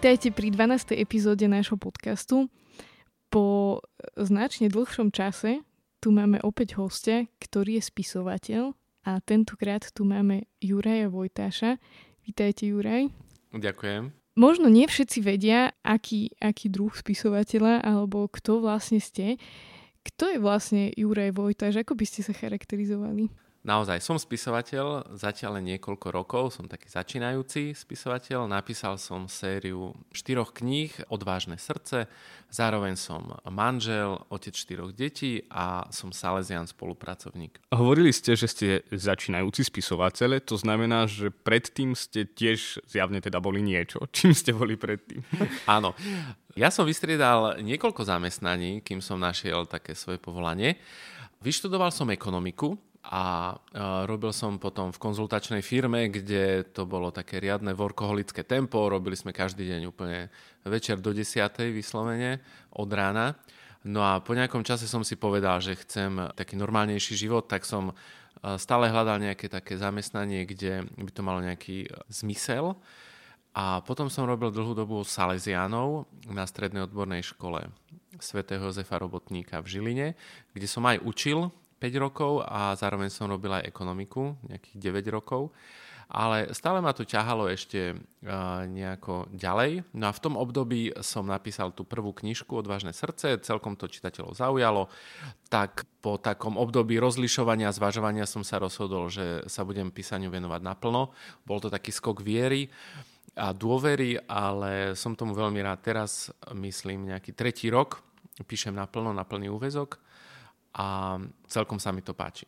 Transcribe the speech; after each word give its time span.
Vítajte 0.00 0.32
pri 0.32 0.48
12. 0.48 0.96
epizóde 0.96 1.44
nášho 1.44 1.76
podcastu. 1.76 2.48
Po 3.28 3.76
značne 4.16 4.72
dlhšom 4.72 5.12
čase 5.12 5.60
tu 6.00 6.08
máme 6.08 6.40
opäť 6.40 6.80
hostia, 6.80 7.28
ktorý 7.36 7.76
je 7.76 7.82
spisovateľ 7.84 8.62
a 9.04 9.20
tentokrát 9.20 9.84
tu 9.92 10.08
máme 10.08 10.48
Juraja 10.56 11.12
Vojtáša. 11.12 11.76
Vítajte 12.24 12.72
Juraj. 12.72 13.12
Ďakujem. 13.52 14.16
Možno 14.40 14.72
nie 14.72 14.88
všetci 14.88 15.20
vedia, 15.20 15.76
aký, 15.84 16.32
aký 16.40 16.72
druh 16.72 16.96
spisovateľa 16.96 17.84
alebo 17.84 18.24
kto 18.32 18.64
vlastne 18.64 19.04
ste. 19.04 19.36
Kto 20.00 20.32
je 20.32 20.40
vlastne 20.40 20.96
Juraj 20.96 21.36
Vojtáš? 21.36 21.84
Ako 21.84 21.92
by 21.92 22.08
ste 22.08 22.24
sa 22.24 22.32
charakterizovali? 22.32 23.28
Naozaj, 23.60 24.00
som 24.00 24.16
spisovateľ, 24.16 25.12
zatiaľ 25.20 25.60
len 25.60 25.76
niekoľko 25.76 26.08
rokov, 26.08 26.56
som 26.56 26.64
taký 26.64 26.88
začínajúci 26.88 27.76
spisovateľ. 27.76 28.48
Napísal 28.48 28.96
som 28.96 29.28
sériu 29.28 29.92
štyroch 30.16 30.56
kníh, 30.56 30.88
Odvážne 31.12 31.60
srdce, 31.60 32.08
zároveň 32.48 32.96
som 32.96 33.36
manžel, 33.52 34.16
otec 34.32 34.56
štyroch 34.56 34.96
detí 34.96 35.44
a 35.52 35.84
som 35.92 36.08
Salesian 36.08 36.64
spolupracovník. 36.64 37.60
Hovorili 37.68 38.16
ste, 38.16 38.32
že 38.32 38.48
ste 38.48 38.66
začínajúci 38.88 39.68
spisovateľe, 39.68 40.40
to 40.40 40.56
znamená, 40.56 41.04
že 41.04 41.28
predtým 41.28 41.92
ste 41.92 42.24
tiež 42.24 42.80
zjavne 42.88 43.20
teda 43.20 43.44
boli 43.44 43.60
niečo. 43.60 44.08
Čím 44.16 44.32
ste 44.32 44.56
boli 44.56 44.80
predtým? 44.80 45.20
Áno, 45.68 45.92
ja 46.56 46.72
som 46.72 46.88
vystriedal 46.88 47.60
niekoľko 47.60 48.08
zamestnaní, 48.08 48.80
kým 48.80 49.04
som 49.04 49.20
našiel 49.20 49.68
také 49.68 49.92
svoje 49.92 50.16
povolanie. 50.16 50.80
Vyštudoval 51.44 51.92
som 51.92 52.08
ekonomiku, 52.08 52.76
a 53.00 53.56
robil 54.04 54.28
som 54.28 54.60
potom 54.60 54.92
v 54.92 55.00
konzultačnej 55.00 55.64
firme, 55.64 56.12
kde 56.12 56.68
to 56.68 56.84
bolo 56.84 57.08
také 57.08 57.40
riadne 57.40 57.72
workoholické 57.72 58.44
tempo, 58.44 58.92
robili 58.92 59.16
sme 59.16 59.32
každý 59.32 59.64
deň 59.64 59.82
úplne 59.88 60.28
večer 60.68 61.00
do 61.00 61.16
10. 61.16 61.24
vyslovene 61.72 62.44
od 62.76 62.90
rána. 62.92 63.40
No 63.88 64.04
a 64.04 64.20
po 64.20 64.36
nejakom 64.36 64.60
čase 64.60 64.84
som 64.84 65.00
si 65.00 65.16
povedal, 65.16 65.64
že 65.64 65.80
chcem 65.80 66.28
taký 66.36 66.60
normálnejší 66.60 67.16
život, 67.16 67.48
tak 67.48 67.64
som 67.64 67.96
stále 68.60 68.92
hľadal 68.92 69.16
nejaké 69.16 69.48
také 69.48 69.80
zamestnanie, 69.80 70.44
kde 70.44 70.84
by 71.00 71.10
to 71.12 71.24
malo 71.24 71.40
nejaký 71.40 71.88
zmysel. 72.12 72.76
A 73.56 73.80
potom 73.82 74.06
som 74.12 74.28
robil 74.28 74.52
dlhú 74.52 74.76
dobu 74.76 75.02
Salesianov 75.02 76.06
na 76.28 76.44
strednej 76.46 76.84
odbornej 76.86 77.24
škole 77.24 77.66
svätého 78.20 78.62
Jozefa 78.68 79.00
Robotníka 79.00 79.64
v 79.64 79.66
Žiline, 79.66 80.08
kde 80.52 80.66
som 80.68 80.84
aj 80.84 81.00
učil 81.00 81.48
5 81.80 82.04
rokov 82.04 82.44
a 82.44 82.76
zároveň 82.76 83.08
som 83.08 83.32
robil 83.32 83.56
aj 83.56 83.64
ekonomiku, 83.64 84.36
nejakých 84.44 84.76
9 84.76 85.16
rokov. 85.16 85.50
Ale 86.10 86.50
stále 86.58 86.82
ma 86.82 86.90
to 86.90 87.06
ťahalo 87.06 87.46
ešte 87.46 87.94
nejako 88.66 89.30
ďalej. 89.30 89.94
No 89.94 90.10
a 90.10 90.12
v 90.12 90.22
tom 90.26 90.34
období 90.34 90.90
som 91.06 91.22
napísal 91.22 91.70
tú 91.70 91.86
prvú 91.86 92.10
knižku 92.10 92.50
Odvážne 92.50 92.90
srdce, 92.90 93.38
celkom 93.46 93.78
to 93.78 93.86
čitateľov 93.86 94.34
zaujalo. 94.34 94.90
Tak 95.46 95.86
po 96.02 96.18
takom 96.18 96.58
období 96.58 96.98
rozlišovania 96.98 97.70
a 97.70 97.76
zvažovania 97.78 98.26
som 98.26 98.42
sa 98.42 98.58
rozhodol, 98.58 99.06
že 99.06 99.46
sa 99.46 99.62
budem 99.62 99.94
písaniu 99.94 100.34
venovať 100.34 100.66
naplno. 100.66 101.14
Bol 101.46 101.62
to 101.62 101.70
taký 101.70 101.94
skok 101.94 102.26
viery 102.26 102.66
a 103.38 103.54
dôvery, 103.54 104.18
ale 104.26 104.98
som 104.98 105.14
tomu 105.14 105.30
veľmi 105.38 105.62
rád. 105.62 105.78
Teraz, 105.94 106.34
myslím, 106.50 107.06
nejaký 107.06 107.38
tretí 107.38 107.70
rok 107.70 108.02
píšem 108.50 108.74
naplno, 108.74 109.14
na 109.14 109.22
plný 109.22 109.46
úvezok 109.46 110.02
a 110.74 111.18
celkom 111.50 111.78
sa 111.82 111.90
mi 111.90 112.02
to 112.02 112.14
páči. 112.14 112.46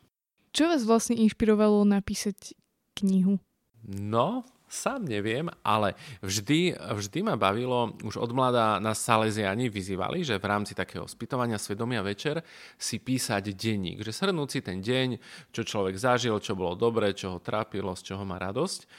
Čo 0.53 0.69
vás 0.69 0.85
vlastne 0.85 1.17
inšpirovalo 1.17 1.81
napísať 1.81 2.53
knihu? 2.93 3.41
No, 3.83 4.45
sám 4.73 5.05
neviem, 5.05 5.49
ale 5.61 5.93
vždy, 6.25 6.73
vždy 6.77 7.19
ma 7.21 7.37
bavilo, 7.37 7.93
už 8.01 8.17
od 8.17 8.31
mladá 8.33 8.81
nás 8.81 8.97
Salesiani 8.97 9.69
vyzývali, 9.69 10.25
že 10.25 10.41
v 10.41 10.49
rámci 10.49 10.73
takého 10.73 11.05
spytovania 11.05 11.61
svedomia 11.61 12.01
večer 12.01 12.41
si 12.77 12.97
písať 12.97 13.53
denník, 13.53 14.01
že 14.01 14.09
shrnúť 14.09 14.49
si 14.49 14.59
ten 14.65 14.81
deň, 14.81 15.21
čo 15.53 15.61
človek 15.61 15.93
zažil, 15.97 16.41
čo 16.41 16.57
bolo 16.57 16.73
dobre, 16.73 17.13
čo 17.13 17.37
ho 17.37 17.39
trápilo, 17.43 17.93
z 17.93 18.13
čoho 18.13 18.25
má 18.25 18.41
radosť. 18.41 18.89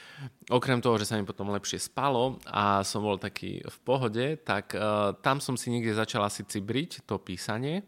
Okrem 0.51 0.79
toho, 0.79 0.95
že 0.95 1.11
sa 1.11 1.19
mi 1.19 1.27
potom 1.27 1.51
lepšie 1.51 1.81
spalo 1.81 2.39
a 2.47 2.83
som 2.87 3.03
bol 3.03 3.19
taký 3.19 3.59
v 3.59 3.77
pohode, 3.83 4.25
tak 4.43 4.71
uh, 4.77 5.11
tam 5.19 5.43
som 5.43 5.59
si 5.59 5.71
niekde 5.73 5.91
začala 5.91 6.31
si 6.31 6.47
cibriť 6.47 7.03
to 7.03 7.19
písanie 7.19 7.83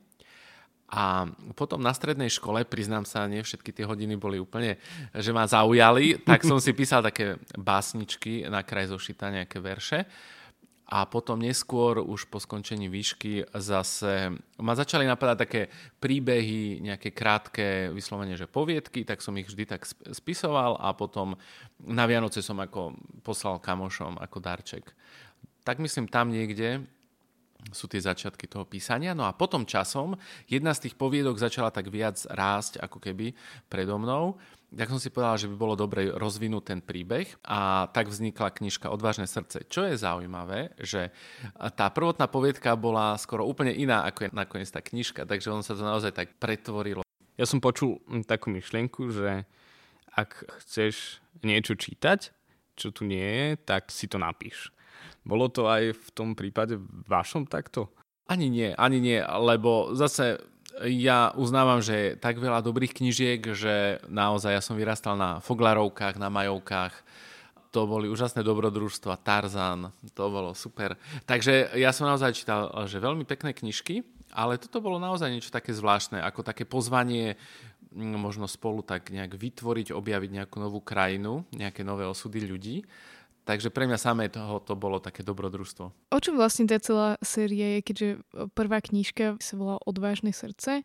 a 0.87 1.27
potom 1.51 1.83
na 1.83 1.91
strednej 1.91 2.31
škole, 2.31 2.63
priznám 2.63 3.03
sa, 3.03 3.27
nie 3.27 3.43
všetky 3.43 3.75
tie 3.75 3.83
hodiny 3.83 4.15
boli 4.15 4.39
úplne, 4.39 4.79
že 5.11 5.35
ma 5.35 5.43
zaujali, 5.43 6.23
tak 6.23 6.47
som 6.47 6.63
si 6.63 6.71
písal 6.71 7.03
také 7.03 7.35
básničky 7.59 8.47
na 8.47 8.63
kraj 8.63 8.95
zošita, 8.95 9.35
nejaké 9.35 9.59
verše. 9.59 10.07
A 10.87 11.03
potom 11.03 11.43
neskôr, 11.43 11.99
už 11.99 12.31
po 12.31 12.39
skončení 12.39 12.87
výšky, 12.87 13.43
zase 13.59 14.31
ma 14.55 14.71
začali 14.71 15.03
napadať 15.03 15.37
také 15.43 15.61
príbehy, 15.99 16.79
nejaké 16.79 17.11
krátke 17.11 17.91
vyslovene, 17.91 18.39
že 18.39 18.47
poviedky, 18.47 19.03
tak 19.03 19.19
som 19.19 19.35
ich 19.35 19.51
vždy 19.51 19.67
tak 19.67 19.83
spisoval 20.15 20.79
a 20.79 20.95
potom 20.95 21.35
na 21.83 22.07
Vianoce 22.07 22.39
som 22.39 22.55
ako 22.63 22.95
poslal 23.27 23.59
kamošom 23.59 24.15
ako 24.15 24.39
darček. 24.39 24.87
Tak 25.67 25.83
myslím 25.83 26.07
tam 26.07 26.31
niekde 26.31 26.87
sú 27.73 27.89
tie 27.91 27.99
začiatky 27.99 28.47
toho 28.47 28.63
písania. 28.63 29.11
No 29.11 29.27
a 29.27 29.35
potom 29.35 29.67
časom 29.67 30.15
jedna 30.47 30.71
z 30.71 30.87
tých 30.87 30.95
poviedok 30.95 31.35
začala 31.35 31.73
tak 31.73 31.91
viac 31.91 32.15
rásť 32.29 32.79
ako 32.79 33.01
keby 33.03 33.35
predo 33.67 33.99
mnou. 33.99 34.39
Tak 34.67 34.91
som 34.91 34.99
si 34.99 35.07
povedal, 35.07 35.39
že 35.39 35.47
by 35.47 35.55
bolo 35.55 35.79
dobre 35.79 36.11
rozvinúť 36.11 36.63
ten 36.75 36.79
príbeh 36.83 37.39
a 37.47 37.87
tak 37.87 38.11
vznikla 38.11 38.51
knižka 38.51 38.91
Odvážne 38.91 39.23
srdce. 39.23 39.63
Čo 39.71 39.87
je 39.87 39.95
zaujímavé, 39.95 40.75
že 40.75 41.15
tá 41.79 41.87
prvotná 41.87 42.27
poviedka 42.27 42.75
bola 42.75 43.15
skoro 43.15 43.47
úplne 43.47 43.71
iná 43.71 44.03
ako 44.03 44.27
je 44.27 44.29
nakoniec 44.35 44.67
tá 44.67 44.83
knižka, 44.83 45.23
takže 45.23 45.55
on 45.55 45.63
sa 45.63 45.71
to 45.71 45.87
naozaj 45.87 46.11
tak 46.11 46.35
pretvorilo. 46.35 47.07
Ja 47.39 47.47
som 47.47 47.63
počul 47.63 48.03
takú 48.27 48.51
myšlienku, 48.51 49.07
že 49.15 49.47
ak 50.11 50.43
chceš 50.65 51.23
niečo 51.47 51.79
čítať, 51.79 52.35
čo 52.75 52.91
tu 52.91 53.07
nie 53.07 53.23
je, 53.23 53.47
tak 53.63 53.87
si 53.87 54.11
to 54.11 54.19
napíš. 54.19 54.75
Bolo 55.27 55.51
to 55.51 55.67
aj 55.67 55.91
v 55.91 56.09
tom 56.15 56.39
prípade 56.39 56.79
vašom 57.11 57.51
takto? 57.51 57.91
Ani 58.31 58.47
nie, 58.47 58.71
ani 58.71 59.03
nie, 59.03 59.19
lebo 59.19 59.91
zase 59.91 60.39
ja 60.87 61.35
uznávam, 61.35 61.83
že 61.83 61.95
je 61.95 62.09
tak 62.15 62.39
veľa 62.39 62.63
dobrých 62.63 62.95
knižiek, 62.95 63.41
že 63.51 63.99
naozaj 64.07 64.51
ja 64.55 64.63
som 64.63 64.79
vyrastal 64.79 65.19
na 65.19 65.43
Foglarovkách, 65.43 66.15
na 66.15 66.31
Majovkách, 66.31 66.93
to 67.75 67.83
boli 67.83 68.07
úžasné 68.07 68.41
dobrodružstva, 68.47 69.19
Tarzan, 69.19 69.91
to 70.15 70.23
bolo 70.31 70.55
super. 70.55 70.95
Takže 71.27 71.75
ja 71.75 71.91
som 71.91 72.07
naozaj 72.07 72.37
čítal, 72.39 72.71
že 72.87 73.03
veľmi 73.03 73.27
pekné 73.27 73.51
knižky, 73.51 74.07
ale 74.31 74.59
toto 74.59 74.79
bolo 74.79 75.01
naozaj 75.01 75.27
niečo 75.27 75.51
také 75.51 75.75
zvláštne, 75.75 76.23
ako 76.23 76.47
také 76.47 76.63
pozvanie 76.63 77.35
možno 77.97 78.45
spolu 78.45 78.83
tak 78.83 79.09
nejak 79.09 79.33
vytvoriť, 79.33 79.95
objaviť 79.95 80.29
nejakú 80.41 80.57
novú 80.61 80.83
krajinu, 80.83 81.47
nejaké 81.55 81.81
nové 81.81 82.05
osudy 82.05 82.43
ľudí. 82.45 82.83
Takže 83.47 83.71
pre 83.71 83.87
mňa 83.87 83.95
samé 83.95 84.27
toho 84.27 84.59
to 84.59 84.75
bolo 84.75 84.99
také 84.99 85.23
dobrodružstvo. 85.23 86.11
O 86.11 86.19
čom 86.19 86.35
vlastne 86.35 86.67
tá 86.67 86.75
celá 86.83 87.15
séria 87.23 87.79
je, 87.79 87.87
keďže 87.87 88.07
prvá 88.51 88.83
knižka 88.83 89.39
sa 89.39 89.53
volá 89.55 89.79
Odvážne 89.87 90.35
srdce. 90.35 90.83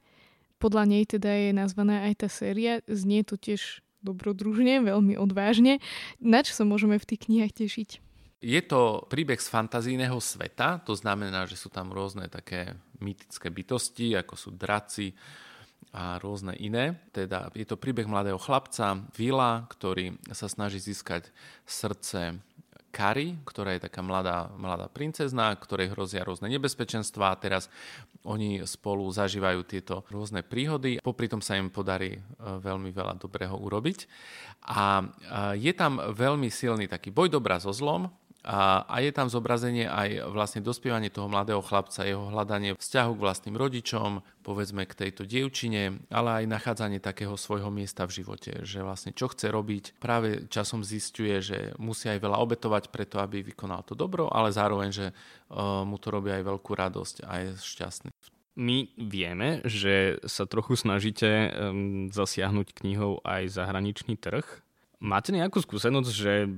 Podľa 0.63 0.87
nej 0.87 1.03
teda 1.03 1.27
je 1.27 1.51
nazvaná 1.51 2.07
aj 2.07 2.23
tá 2.23 2.29
séria. 2.31 2.79
Znie 2.87 3.27
to 3.27 3.35
tiež 3.35 3.83
dobrodružne, 4.07 4.79
veľmi 4.87 5.19
odvážne. 5.19 5.83
Na 6.23 6.47
čo 6.47 6.55
sa 6.55 6.63
môžeme 6.63 7.03
v 7.03 7.09
tých 7.11 7.27
knihách 7.27 7.53
tešiť? 7.67 7.91
Je 8.43 8.63
to 8.63 9.07
príbeh 9.11 9.39
z 9.39 9.51
fantazijného 9.51 10.19
sveta, 10.23 10.83
to 10.83 10.95
znamená, 10.95 11.47
že 11.51 11.59
sú 11.59 11.67
tam 11.71 11.91
rôzne 11.91 12.27
také 12.31 12.79
mytické 13.03 13.51
bytosti, 13.51 14.15
ako 14.19 14.35
sú 14.39 14.51
draci, 14.55 15.15
a 15.93 16.17
rôzne 16.23 16.57
iné. 16.57 16.97
Teda 17.13 17.53
je 17.53 17.69
to 17.69 17.77
príbeh 17.77 18.09
mladého 18.09 18.41
chlapca, 18.41 19.05
Vila, 19.13 19.69
ktorý 19.69 20.17
sa 20.33 20.49
snaží 20.49 20.81
získať 20.81 21.29
srdce 21.69 22.41
Kari, 22.93 23.41
ktorá 23.49 23.73
je 23.73 23.89
taká 23.89 24.05
mladá, 24.05 24.53
mladá 24.61 24.85
princezna, 24.93 25.57
ktorej 25.57 25.97
hrozia 25.97 26.29
rôzne 26.29 26.53
nebezpečenstvá 26.53 27.33
a 27.33 27.41
teraz 27.41 27.73
oni 28.23 28.63
spolu 28.69 29.09
zažívajú 29.09 29.65
tieto 29.65 30.05
rôzne 30.13 30.45
príhody. 30.45 31.01
Popri 31.01 31.27
tom 31.27 31.41
sa 31.41 31.57
im 31.57 31.73
podarí 31.73 32.21
e, 32.21 32.21
veľmi 32.39 32.93
veľa 32.93 33.17
dobrého 33.17 33.57
urobiť. 33.57 34.05
A 34.63 35.03
je 35.59 35.73
tam 35.75 35.99
veľmi 35.99 36.47
silný 36.47 36.87
taký 36.87 37.11
boj 37.11 37.27
dobra 37.33 37.59
so 37.59 37.75
zlom, 37.75 38.07
a, 38.43 38.83
a 38.91 38.97
je 38.99 39.15
tam 39.15 39.31
zobrazenie 39.31 39.87
aj 39.87 40.27
vlastne 40.35 40.67
dospievanie 40.67 41.15
toho 41.15 41.31
mladého 41.31 41.63
chlapca, 41.63 42.03
jeho 42.03 42.27
hľadanie 42.35 42.75
vzťahu 42.75 43.15
k 43.15 43.23
vlastným 43.23 43.55
rodičom, 43.55 44.19
povedzme 44.43 44.83
k 44.83 44.99
tejto 44.99 45.23
dievčine, 45.23 46.03
ale 46.11 46.43
aj 46.43 46.51
nachádzanie 46.51 46.99
takého 46.99 47.39
svojho 47.39 47.71
miesta 47.71 48.03
v 48.03 48.19
živote, 48.19 48.67
že 48.67 48.83
vlastne 48.83 49.15
čo 49.15 49.31
chce 49.31 49.47
robiť, 49.47 50.03
práve 50.03 50.51
časom 50.51 50.83
zistuje, 50.83 51.39
že 51.39 51.71
musí 51.79 52.11
aj 52.11 52.19
veľa 52.19 52.43
obetovať 52.43 52.91
preto, 52.91 53.23
aby 53.23 53.47
vykonal 53.47 53.87
to 53.87 53.95
dobro, 53.95 54.27
ale 54.27 54.51
zároveň, 54.51 54.91
že 54.91 55.07
uh, 55.15 55.87
mu 55.87 55.95
to 56.03 56.11
robí 56.11 56.35
aj 56.35 56.43
veľkú 56.43 56.75
radosť 56.75 57.23
a 57.23 57.33
je 57.47 57.49
šťastný. 57.55 58.11
My 58.53 58.91
vieme, 58.99 59.65
že 59.65 60.21
sa 60.29 60.45
trochu 60.45 60.77
snažíte 60.77 61.31
um, 61.31 62.11
zasiahnuť 62.13 62.75
knihou 62.85 63.23
aj 63.25 63.55
zahraničný 63.55 64.19
trh. 64.21 64.45
Máte 65.01 65.33
nejakú 65.33 65.63
skúsenosť, 65.63 66.11
že 66.11 66.53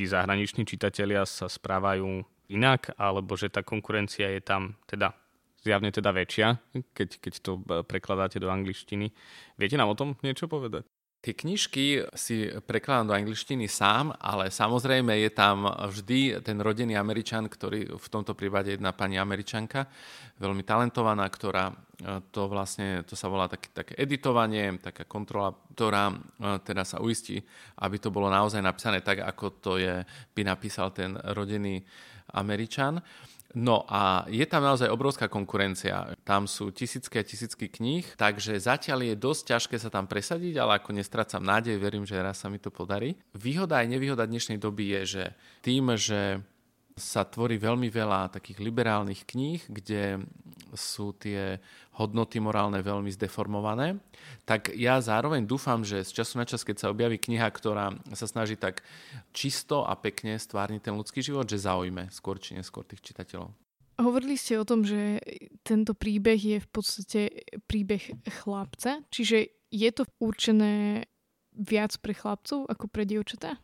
tí 0.00 0.08
zahraniční 0.08 0.64
čitatelia 0.64 1.28
sa 1.28 1.44
správajú 1.44 2.24
inak, 2.48 2.96
alebo 2.96 3.36
že 3.36 3.52
tá 3.52 3.60
konkurencia 3.60 4.32
je 4.32 4.40
tam 4.40 4.80
teda 4.88 5.12
zjavne 5.60 5.92
teda 5.92 6.08
väčšia, 6.08 6.56
keď, 6.96 7.08
keď 7.20 7.34
to 7.44 7.60
prekladáte 7.84 8.40
do 8.40 8.48
angličtiny. 8.48 9.12
Viete 9.60 9.76
nám 9.76 9.92
o 9.92 9.98
tom 9.98 10.16
niečo 10.24 10.48
povedať? 10.48 10.88
Tie 11.20 11.36
knižky 11.36 12.08
si 12.16 12.48
prekladám 12.64 13.12
do 13.12 13.16
angličtiny 13.20 13.68
sám, 13.68 14.16
ale 14.16 14.48
samozrejme 14.48 15.20
je 15.20 15.30
tam 15.36 15.68
vždy 15.68 16.40
ten 16.40 16.56
rodený 16.56 16.96
Američan, 16.96 17.44
ktorý 17.44 17.92
v 17.92 18.08
tomto 18.08 18.32
prípade 18.32 18.72
jedna 18.72 18.96
pani 18.96 19.20
Američanka, 19.20 19.84
veľmi 20.40 20.64
talentovaná, 20.64 21.28
ktorá 21.28 21.68
e, 21.68 21.74
to 22.32 22.48
vlastne, 22.48 23.04
to 23.04 23.12
sa 23.12 23.28
volá 23.28 23.44
také, 23.44 23.68
také 23.72 23.92
editovanie, 24.00 24.80
taká 24.80 25.04
kontrola, 25.04 25.52
ktorá 25.76 26.08
e, 26.08 26.16
teda 26.64 26.82
sa 26.84 26.96
uistí, 27.00 27.44
aby 27.80 27.96
to 28.00 28.08
bolo 28.08 28.32
naozaj 28.32 28.64
napísané 28.64 29.04
tak, 29.04 29.20
ako 29.20 29.46
to 29.60 29.72
je, 29.76 30.00
by 30.32 30.42
napísal 30.44 30.90
ten 30.96 31.16
rodený 31.36 31.84
Američan. 32.32 33.04
No 33.50 33.82
a 33.90 34.22
je 34.30 34.46
tam 34.46 34.62
naozaj 34.62 34.86
obrovská 34.86 35.26
konkurencia. 35.26 36.14
Tam 36.22 36.46
sú 36.46 36.70
tisícky 36.70 37.18
a 37.18 37.26
tisícky 37.26 37.66
kníh, 37.66 38.06
takže 38.14 38.54
zatiaľ 38.62 39.10
je 39.10 39.14
dosť 39.18 39.42
ťažké 39.50 39.76
sa 39.82 39.90
tam 39.90 40.06
presadiť, 40.06 40.54
ale 40.62 40.78
ako 40.78 40.94
nestrácam 40.94 41.42
nádej, 41.42 41.74
verím, 41.82 42.06
že 42.06 42.22
raz 42.22 42.38
sa 42.38 42.46
mi 42.46 42.62
to 42.62 42.70
podarí. 42.70 43.18
Výhoda 43.34 43.82
aj 43.82 43.90
nevýhoda 43.90 44.22
dnešnej 44.30 44.62
doby 44.62 44.94
je, 44.94 45.02
že 45.18 45.24
tým, 45.66 45.98
že 45.98 46.46
sa 47.00 47.24
tvorí 47.24 47.56
veľmi 47.56 47.88
veľa 47.88 48.30
takých 48.36 48.60
liberálnych 48.60 49.24
kníh, 49.24 49.64
kde 49.66 50.20
sú 50.76 51.16
tie 51.18 51.58
hodnoty 51.98 52.38
morálne 52.38 52.78
veľmi 52.78 53.10
zdeformované, 53.10 53.98
tak 54.46 54.70
ja 54.78 55.02
zároveň 55.02 55.42
dúfam, 55.42 55.82
že 55.82 56.06
z 56.06 56.22
času 56.22 56.38
na 56.38 56.46
čas, 56.46 56.62
keď 56.62 56.76
sa 56.78 56.90
objaví 56.92 57.18
kniha, 57.18 57.48
ktorá 57.50 57.90
sa 58.14 58.26
snaží 58.30 58.54
tak 58.54 58.86
čisto 59.34 59.82
a 59.82 59.98
pekne 59.98 60.38
stvárniť 60.38 60.86
ten 60.86 60.94
ľudský 60.94 61.24
život, 61.24 61.48
že 61.50 61.58
zaujme 61.58 62.06
skôr 62.14 62.38
či 62.38 62.54
neskôr 62.54 62.86
tých 62.86 63.02
čitateľov. 63.02 63.50
Hovorili 64.00 64.38
ste 64.38 64.56
o 64.56 64.64
tom, 64.64 64.80
že 64.80 65.20
tento 65.60 65.92
príbeh 65.92 66.40
je 66.40 66.58
v 66.62 66.68
podstate 66.72 67.20
príbeh 67.68 68.16
chlapca, 68.40 69.04
čiže 69.12 69.52
je 69.68 69.90
to 69.92 70.08
určené 70.22 71.04
viac 71.52 71.92
pre 72.00 72.16
chlapcov 72.16 72.64
ako 72.64 72.88
pre 72.88 73.04
dievčatá? 73.04 73.60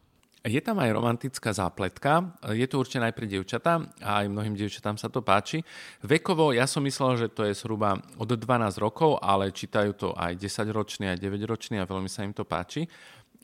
Je 0.47 0.63
tam 0.63 0.79
aj 0.79 0.95
romantická 0.95 1.51
zápletka, 1.51 2.39
je 2.55 2.63
to 2.71 2.79
určené 2.79 3.11
aj 3.11 3.19
pre 3.19 3.27
dievčatá 3.27 3.83
a 3.99 4.23
aj 4.23 4.31
mnohým 4.31 4.55
dievčatám 4.55 4.95
sa 4.95 5.11
to 5.11 5.19
páči. 5.19 5.67
Vekovo 6.07 6.55
ja 6.55 6.71
som 6.71 6.87
myslel, 6.87 7.19
že 7.19 7.35
to 7.35 7.43
je 7.43 7.51
zhruba 7.51 7.99
od 8.15 8.31
12 8.31 8.79
rokov, 8.79 9.19
ale 9.19 9.51
čítajú 9.51 9.91
to 9.99 10.09
aj 10.15 10.39
10 10.39 10.71
roční, 10.71 11.11
aj 11.11 11.19
9 11.19 11.51
roční 11.51 11.83
a 11.83 11.91
veľmi 11.91 12.07
sa 12.07 12.23
im 12.23 12.31
to 12.31 12.47
páči. 12.47 12.87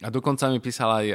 A 0.03 0.15
dokonca 0.15 0.47
mi 0.47 0.63
písal 0.63 0.91
aj, 0.95 1.07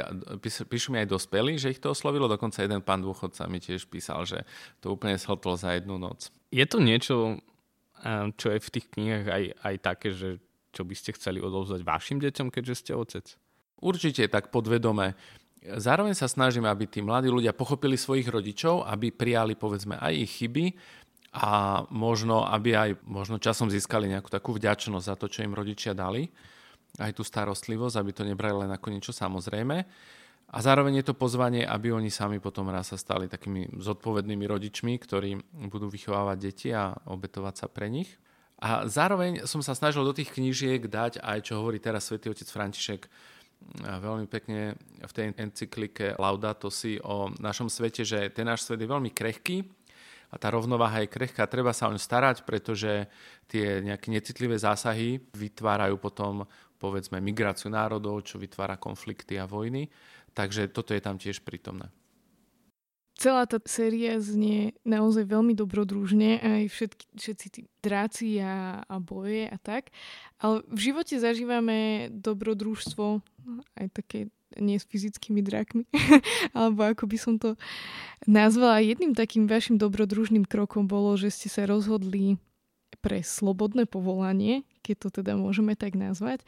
píš, 0.44 0.68
píšu 0.68 0.92
mi 0.92 1.00
aj 1.00 1.08
dospelí, 1.08 1.56
že 1.56 1.72
ich 1.72 1.80
to 1.80 1.96
oslovilo. 1.96 2.28
Dokonca 2.28 2.60
jeden 2.60 2.84
pán 2.84 3.00
dôchodca 3.00 3.48
mi 3.48 3.56
tiež 3.56 3.88
písal, 3.88 4.28
že 4.28 4.44
to 4.84 4.92
úplne 4.92 5.16
shltlo 5.16 5.56
za 5.56 5.72
jednu 5.72 5.96
noc. 5.96 6.28
Je 6.52 6.68
to 6.68 6.84
niečo, 6.84 7.40
eh, 8.04 8.28
čo 8.36 8.52
je 8.52 8.60
v 8.60 8.72
tých 8.76 8.86
knihách 8.92 9.26
aj, 9.28 9.44
aj 9.64 9.74
také, 9.80 10.08
že 10.12 10.28
čo 10.72 10.84
by 10.84 10.94
ste 10.94 11.16
chceli 11.16 11.40
odovzdať 11.40 11.80
vašim 11.80 12.20
deťom, 12.20 12.52
keďže 12.52 12.74
ste 12.76 12.92
otec? 12.92 13.26
Určite 13.80 14.28
tak 14.28 14.52
podvedome. 14.52 15.14
Zároveň 15.58 16.14
sa 16.14 16.30
snažíme, 16.30 16.70
aby 16.70 16.86
tí 16.86 17.02
mladí 17.02 17.26
ľudia 17.26 17.50
pochopili 17.50 17.98
svojich 17.98 18.30
rodičov, 18.30 18.86
aby 18.86 19.10
prijali 19.10 19.58
povedzme 19.58 19.98
aj 19.98 20.12
ich 20.14 20.32
chyby 20.38 20.64
a 21.34 21.82
možno, 21.90 22.46
aby 22.46 22.70
aj 22.78 22.90
možno 23.04 23.42
časom 23.42 23.68
získali 23.68 24.08
nejakú 24.08 24.30
takú 24.30 24.54
vďačnosť 24.54 25.04
za 25.04 25.14
to, 25.18 25.26
čo 25.26 25.42
im 25.44 25.52
rodičia 25.52 25.92
dali. 25.92 26.30
Aj 26.96 27.12
tú 27.12 27.26
starostlivosť, 27.26 27.96
aby 28.00 28.10
to 28.14 28.22
nebrali 28.24 28.64
len 28.64 28.70
ako 28.72 28.88
niečo 28.88 29.12
samozrejme. 29.12 29.76
A 30.48 30.58
zároveň 30.64 31.04
je 31.04 31.12
to 31.12 31.18
pozvanie, 31.18 31.60
aby 31.60 31.92
oni 31.92 32.08
sami 32.08 32.40
potom 32.40 32.72
raz 32.72 32.88
sa 32.88 32.96
stali 32.96 33.28
takými 33.28 33.76
zodpovednými 33.76 34.48
rodičmi, 34.48 34.96
ktorí 34.96 35.36
budú 35.68 35.92
vychovávať 35.92 36.36
deti 36.40 36.68
a 36.72 36.96
obetovať 37.04 37.54
sa 37.60 37.66
pre 37.68 37.92
nich. 37.92 38.16
A 38.58 38.88
zároveň 38.88 39.44
som 39.44 39.60
sa 39.60 39.76
snažil 39.76 40.02
do 40.02 40.16
tých 40.16 40.32
knížiek 40.32 40.88
dať 40.88 41.20
aj, 41.20 41.52
čo 41.52 41.60
hovorí 41.60 41.76
teraz 41.78 42.08
svätý 42.08 42.32
otec 42.32 42.48
František, 42.48 43.06
veľmi 43.84 44.26
pekne 44.26 44.74
v 45.00 45.12
tej 45.12 45.36
encyklike 45.36 46.16
Laudato 46.16 46.72
si 46.72 46.96
o 47.02 47.30
našom 47.38 47.68
svete, 47.68 48.02
že 48.02 48.32
ten 48.32 48.48
náš 48.48 48.64
svet 48.64 48.80
je 48.80 48.88
veľmi 48.88 49.10
krehký 49.12 49.66
a 50.28 50.36
tá 50.36 50.52
rovnováha 50.52 51.04
je 51.04 51.12
krehká, 51.12 51.48
treba 51.48 51.72
sa 51.72 51.88
oň 51.88 51.96
starať, 51.96 52.44
pretože 52.44 53.08
tie 53.48 53.80
nejaké 53.80 54.12
necitlivé 54.12 54.60
zásahy 54.60 55.24
vytvárajú 55.32 55.96
potom 55.96 56.44
povedzme 56.76 57.18
migráciu 57.18 57.72
národov, 57.72 58.28
čo 58.28 58.36
vytvára 58.36 58.76
konflikty 58.76 59.40
a 59.40 59.48
vojny. 59.48 59.88
Takže 60.36 60.70
toto 60.70 60.94
je 60.94 61.02
tam 61.02 61.18
tiež 61.18 61.42
prítomné. 61.42 61.90
Celá 63.18 63.50
tá 63.50 63.58
séria 63.66 64.14
znie 64.22 64.78
naozaj 64.86 65.26
veľmi 65.26 65.50
dobrodružne, 65.58 66.38
aj 66.38 66.64
všetky, 66.70 67.04
všetci 67.18 67.46
tí 67.50 67.60
dráci 67.82 68.38
a, 68.38 68.86
a 68.86 68.96
boje 69.02 69.50
a 69.50 69.58
tak. 69.58 69.90
Ale 70.38 70.62
v 70.70 70.78
živote 70.78 71.18
zažívame 71.18 72.06
dobrodružstvo, 72.14 73.18
aj 73.76 73.86
také 73.94 74.18
nie 74.56 74.80
s 74.80 74.88
fyzickými 74.88 75.44
drakmi, 75.44 75.84
alebo 76.56 76.88
ako 76.88 77.04
by 77.04 77.18
som 77.20 77.34
to 77.36 77.60
nazvala. 78.24 78.80
Jedným 78.80 79.12
takým 79.12 79.44
vašim 79.44 79.76
dobrodružným 79.76 80.48
krokom 80.48 80.88
bolo, 80.88 81.16
že 81.20 81.28
ste 81.28 81.52
sa 81.52 81.68
rozhodli 81.68 82.40
pre 83.04 83.20
slobodné 83.20 83.84
povolanie, 83.84 84.64
keď 84.80 84.96
to 84.96 85.08
teda 85.20 85.36
môžeme 85.36 85.76
tak 85.76 85.94
nazvať. 85.94 86.42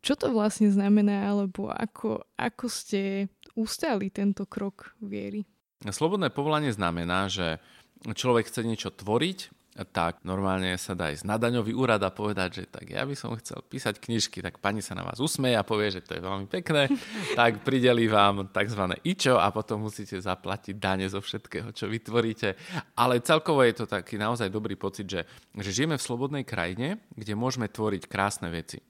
Čo 0.00 0.16
to 0.16 0.32
vlastne 0.32 0.72
znamená, 0.72 1.28
alebo 1.28 1.68
ako, 1.68 2.24
ako 2.40 2.66
ste 2.72 3.28
ustali 3.52 4.08
tento 4.08 4.48
krok 4.48 4.96
viery? 5.04 5.44
Slobodné 5.84 6.32
povolanie 6.32 6.72
znamená, 6.72 7.28
že 7.28 7.60
človek 8.08 8.48
chce 8.48 8.64
niečo 8.64 8.88
tvoriť, 8.88 9.59
tak 9.88 10.20
normálne 10.26 10.76
sa 10.76 10.92
dá 10.92 11.08
ísť 11.08 11.24
na 11.24 11.40
daňový 11.40 11.72
úrad 11.72 12.02
a 12.04 12.12
povedať, 12.12 12.62
že 12.62 12.64
tak 12.68 12.92
ja 12.92 13.06
by 13.08 13.14
som 13.16 13.32
chcel 13.40 13.64
písať 13.64 13.96
knižky, 14.00 14.44
tak 14.44 14.60
pani 14.60 14.84
sa 14.84 14.92
na 14.92 15.06
vás 15.06 15.16
usmeje 15.20 15.56
a 15.56 15.64
povie, 15.64 15.94
že 15.94 16.04
to 16.04 16.16
je 16.18 16.22
veľmi 16.22 16.46
pekné, 16.50 16.92
tak 17.40 17.64
prideli 17.64 18.10
vám 18.10 18.52
tzv. 18.52 18.82
ičo 19.04 19.40
a 19.40 19.48
potom 19.48 19.88
musíte 19.88 20.20
zaplatiť 20.20 20.76
dane 20.76 21.06
zo 21.08 21.24
všetkého, 21.24 21.72
čo 21.72 21.88
vytvoríte. 21.88 22.56
Ale 22.96 23.24
celkovo 23.24 23.64
je 23.64 23.74
to 23.80 23.86
taký 23.88 24.20
naozaj 24.20 24.52
dobrý 24.52 24.76
pocit, 24.76 25.08
že, 25.08 25.24
že 25.56 25.70
žijeme 25.72 25.96
v 25.96 26.06
slobodnej 26.06 26.44
krajine, 26.44 27.00
kde 27.16 27.32
môžeme 27.32 27.68
tvoriť 27.68 28.08
krásne 28.08 28.52
veci. 28.52 28.84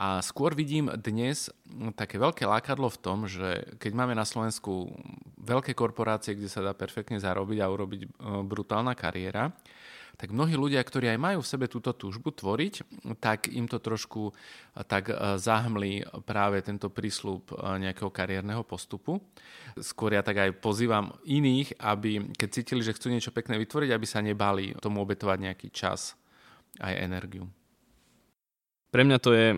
A 0.00 0.24
skôr 0.24 0.56
vidím 0.56 0.88
dnes 0.96 1.52
také 1.92 2.16
veľké 2.16 2.48
lákadlo 2.48 2.88
v 2.88 3.00
tom, 3.04 3.28
že 3.28 3.76
keď 3.76 3.92
máme 3.92 4.16
na 4.16 4.24
Slovensku 4.24 4.88
veľké 5.36 5.76
korporácie, 5.76 6.40
kde 6.40 6.48
sa 6.48 6.64
dá 6.64 6.72
perfektne 6.72 7.20
zarobiť 7.20 7.60
a 7.60 7.68
urobiť 7.68 8.00
e, 8.00 8.08
brutálna 8.48 8.96
kariéra, 8.96 9.52
tak 10.20 10.36
mnohí 10.36 10.52
ľudia, 10.52 10.84
ktorí 10.84 11.08
aj 11.16 11.16
majú 11.16 11.38
v 11.40 11.48
sebe 11.48 11.64
túto 11.64 11.96
túžbu 11.96 12.28
tvoriť, 12.28 12.84
tak 13.24 13.48
im 13.48 13.64
to 13.64 13.80
trošku 13.80 14.28
e, 14.28 14.32
tak 14.84 15.08
e, 15.08 15.40
zahmlí 15.40 16.04
práve 16.28 16.60
tento 16.60 16.92
prísľub 16.92 17.48
nejakého 17.80 18.12
kariérneho 18.12 18.60
postupu. 18.60 19.24
Skôr 19.80 20.12
ja 20.12 20.20
tak 20.20 20.36
aj 20.44 20.60
pozývam 20.60 21.16
iných, 21.24 21.80
aby 21.80 22.36
keď 22.36 22.48
cítili, 22.52 22.84
že 22.84 22.92
chcú 22.92 23.08
niečo 23.08 23.32
pekné 23.32 23.56
vytvoriť, 23.64 23.90
aby 23.96 24.04
sa 24.04 24.20
nebali 24.20 24.76
tomu 24.76 25.00
obetovať 25.00 25.38
nejaký 25.40 25.72
čas 25.72 26.12
aj 26.84 27.00
energiu. 27.00 27.48
Pre 28.92 29.00
mňa 29.00 29.18
to 29.24 29.32
je 29.32 29.56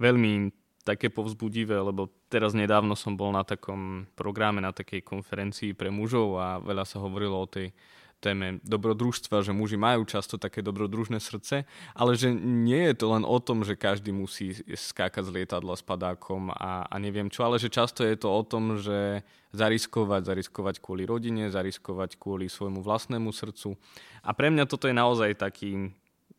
veľmi 0.00 0.48
také 0.86 1.10
povzbudivé, 1.10 1.76
lebo 1.82 2.08
teraz 2.30 2.54
nedávno 2.54 2.94
som 2.94 3.18
bol 3.18 3.34
na 3.34 3.42
takom 3.42 4.06
programe, 4.14 4.62
na 4.62 4.70
takej 4.70 5.02
konferencii 5.02 5.74
pre 5.74 5.90
mužov 5.90 6.38
a 6.38 6.62
veľa 6.62 6.86
sa 6.86 7.02
hovorilo 7.02 7.42
o 7.42 7.50
tej 7.50 7.74
téme 8.20 8.58
dobrodružstva, 8.64 9.44
že 9.44 9.52
muži 9.52 9.76
majú 9.76 10.08
často 10.08 10.40
také 10.40 10.64
dobrodružné 10.64 11.20
srdce, 11.20 11.68
ale 11.92 12.16
že 12.16 12.32
nie 12.34 12.88
je 12.90 12.94
to 12.96 13.06
len 13.12 13.24
o 13.28 13.38
tom, 13.38 13.62
že 13.62 13.76
každý 13.76 14.10
musí 14.10 14.56
skákať 14.64 15.28
z 15.28 15.34
lietadla 15.42 15.76
s 15.76 15.84
padákom 15.84 16.50
a, 16.50 16.88
a 16.88 16.96
neviem 16.96 17.28
čo, 17.28 17.44
ale 17.44 17.60
že 17.60 17.68
často 17.68 18.02
je 18.02 18.16
to 18.16 18.28
o 18.32 18.42
tom, 18.42 18.80
že 18.80 19.20
zariskovať, 19.52 20.22
zariskovať 20.26 20.74
kvôli 20.80 21.04
rodine, 21.04 21.52
zariskovať 21.52 22.16
kvôli 22.16 22.48
svojmu 22.48 22.80
vlastnému 22.80 23.30
srdcu. 23.32 23.76
A 24.24 24.30
pre 24.32 24.48
mňa 24.52 24.64
toto 24.68 24.88
je 24.88 24.96
naozaj 24.96 25.36
taký, 25.38 25.92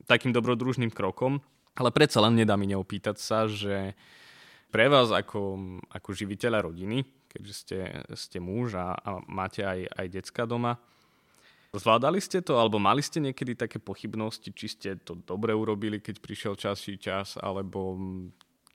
takým 0.09 0.33
dobrodružným 0.33 0.89
krokom, 0.91 1.39
ale 1.77 1.93
predsa 1.93 2.21
len 2.25 2.37
nedá 2.37 2.57
mi 2.57 2.65
neopýtať 2.69 3.17
sa, 3.21 3.45
že 3.45 3.93
pre 4.73 4.89
vás 4.91 5.13
ako, 5.13 5.57
ako 5.93 6.09
živiteľa 6.11 6.67
rodiny, 6.67 7.05
keďže 7.31 7.53
ste, 7.53 7.79
ste 8.17 8.37
muž 8.41 8.75
a, 8.75 8.97
a 8.97 9.23
máte 9.29 9.63
aj, 9.63 9.87
aj 9.93 10.05
decka 10.11 10.43
doma, 10.43 10.81
Zvládali 11.77 12.17
ste 12.17 12.41
to, 12.41 12.57
alebo 12.57 12.81
mali 12.81 13.05
ste 13.05 13.21
niekedy 13.21 13.53
také 13.53 13.77
pochybnosti, 13.77 14.49
či 14.51 14.67
ste 14.67 14.89
to 14.97 15.15
dobre 15.21 15.53
urobili, 15.53 16.01
keď 16.01 16.15
prišiel 16.17 16.53
časší 16.57 16.97
čas, 16.97 17.37
alebo 17.37 17.95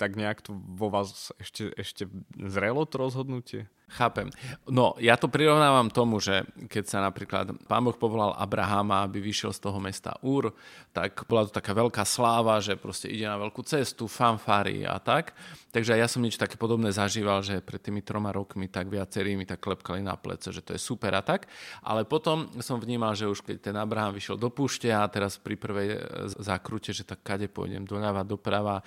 tak 0.03 0.19
nejak 0.19 0.43
to 0.43 0.59
vo 0.59 0.91
vás 0.91 1.31
ešte, 1.39 1.71
ešte 1.79 2.11
zrelo 2.35 2.83
to 2.91 2.99
rozhodnutie? 2.99 3.71
Chápem. 3.93 4.33
No, 4.65 4.97
ja 4.97 5.21
to 5.21 5.29
prirovnávam 5.29 5.93
tomu, 5.93 6.17
že 6.17 6.49
keď 6.73 6.85
sa 6.89 6.99
napríklad 7.05 7.53
pán 7.69 7.85
Boh 7.85 7.93
povolal 7.93 8.33
Abrahama, 8.41 9.05
aby 9.05 9.21
vyšiel 9.21 9.53
z 9.53 9.69
toho 9.69 9.77
mesta 9.77 10.17
Úr, 10.25 10.49
tak 10.97 11.29
bola 11.29 11.45
to 11.45 11.53
taká 11.53 11.77
veľká 11.77 12.01
sláva, 12.09 12.57
že 12.65 12.81
proste 12.81 13.13
ide 13.13 13.29
na 13.29 13.37
veľkú 13.37 13.61
cestu, 13.69 14.09
fanfári 14.09 14.89
a 14.89 14.97
tak. 14.97 15.37
Takže 15.77 15.93
ja 15.93 16.09
som 16.09 16.25
niečo 16.25 16.41
také 16.41 16.57
podobné 16.57 16.89
zažíval, 16.89 17.45
že 17.45 17.61
pred 17.61 17.85
tými 17.85 18.01
troma 18.01 18.33
rokmi 18.33 18.65
tak 18.73 18.89
viacerí 18.89 19.37
mi 19.37 19.45
tak 19.45 19.61
klepkali 19.61 20.01
na 20.01 20.17
plece, 20.17 20.57
že 20.57 20.65
to 20.65 20.73
je 20.73 20.81
super 20.81 21.13
a 21.13 21.21
tak. 21.21 21.45
Ale 21.85 22.09
potom 22.09 22.49
som 22.65 22.81
vnímal, 22.81 23.13
že 23.13 23.29
už 23.29 23.45
keď 23.45 23.57
ten 23.61 23.77
Abraham 23.77 24.17
vyšiel 24.17 24.41
do 24.41 24.49
púšte 24.49 24.89
a 24.89 25.05
teraz 25.05 25.37
pri 25.37 25.61
prvej 25.61 26.01
zákrute, 26.41 26.97
že 26.97 27.05
tak 27.05 27.21
kade 27.21 27.45
pôjdem, 27.53 27.85
doľava, 27.85 28.25
doprava, 28.25 28.81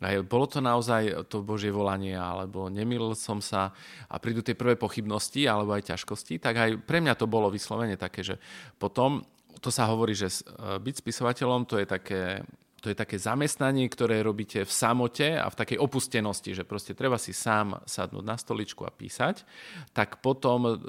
aj 0.00 0.24
bolo 0.24 0.48
to 0.48 0.64
naozaj 0.64 1.28
to 1.28 1.44
Božie 1.44 1.68
volanie, 1.68 2.16
alebo 2.16 2.72
nemýlil 2.72 3.12
som 3.12 3.44
sa 3.44 3.76
a 4.08 4.16
prídu 4.16 4.40
tie 4.40 4.56
prvé 4.56 4.74
pochybnosti 4.74 5.44
alebo 5.44 5.76
aj 5.76 5.92
ťažkosti, 5.92 6.40
tak 6.40 6.54
aj 6.56 6.70
pre 6.82 7.04
mňa 7.04 7.14
to 7.18 7.28
bolo 7.28 7.52
vyslovene 7.52 8.00
také, 8.00 8.24
že 8.24 8.40
potom, 8.80 9.22
to 9.60 9.68
sa 9.68 9.86
hovorí, 9.92 10.16
že 10.16 10.32
e, 10.32 10.80
byť 10.80 10.94
spisovateľom 10.96 11.68
to 11.68 11.76
je 11.78 11.86
také 11.86 12.22
to 12.82 12.90
je 12.90 12.98
také 12.98 13.14
zamestnanie, 13.14 13.86
ktoré 13.86 14.26
robíte 14.26 14.66
v 14.66 14.72
samote 14.74 15.38
a 15.38 15.46
v 15.46 15.54
takej 15.54 15.78
opustenosti, 15.78 16.50
že 16.50 16.66
proste 16.66 16.98
treba 16.98 17.14
si 17.14 17.30
sám 17.30 17.78
sadnúť 17.86 18.24
na 18.26 18.34
stoličku 18.34 18.82
a 18.82 18.90
písať, 18.90 19.46
tak 19.94 20.18
potom 20.18 20.82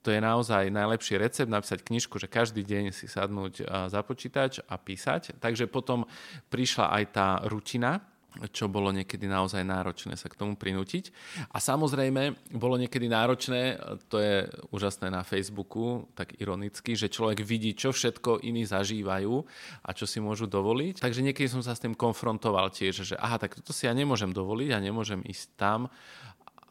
to 0.00 0.08
je 0.14 0.20
naozaj 0.22 0.70
najlepší 0.70 1.18
recept 1.18 1.50
napísať 1.50 1.82
knižku, 1.84 2.22
že 2.22 2.30
každý 2.30 2.62
deň 2.62 2.94
si 2.94 3.10
sadnúť 3.10 3.66
za 3.66 4.00
počítač 4.00 4.64
a 4.64 4.80
písať. 4.80 5.42
Takže 5.42 5.68
potom 5.68 6.08
prišla 6.48 6.86
aj 7.02 7.04
tá 7.12 7.28
rutina, 7.50 8.00
čo 8.54 8.70
bolo 8.70 8.94
niekedy 8.94 9.26
naozaj 9.26 9.66
náročné 9.66 10.14
sa 10.14 10.30
k 10.30 10.38
tomu 10.38 10.54
prinútiť. 10.54 11.10
A 11.52 11.58
samozrejme, 11.58 12.54
bolo 12.54 12.78
niekedy 12.78 13.10
náročné, 13.10 13.76
to 14.06 14.22
je 14.22 14.46
úžasné 14.70 15.10
na 15.10 15.26
Facebooku, 15.26 16.06
tak 16.14 16.38
ironicky, 16.38 16.94
že 16.94 17.12
človek 17.12 17.42
vidí, 17.42 17.74
čo 17.74 17.90
všetko 17.90 18.42
iní 18.46 18.64
zažívajú 18.64 19.34
a 19.82 19.90
čo 19.92 20.06
si 20.06 20.22
môžu 20.22 20.46
dovoliť. 20.46 21.02
Takže 21.02 21.24
niekedy 21.26 21.50
som 21.50 21.62
sa 21.62 21.74
s 21.74 21.82
tým 21.82 21.98
konfrontoval 21.98 22.70
tiež, 22.70 23.02
že 23.04 23.14
aha, 23.18 23.36
tak 23.36 23.58
toto 23.58 23.74
si 23.74 23.84
ja 23.84 23.92
nemôžem 23.92 24.30
dovoliť 24.30 24.70
a 24.72 24.78
nemôžem 24.78 25.20
ísť 25.26 25.46
tam 25.58 25.80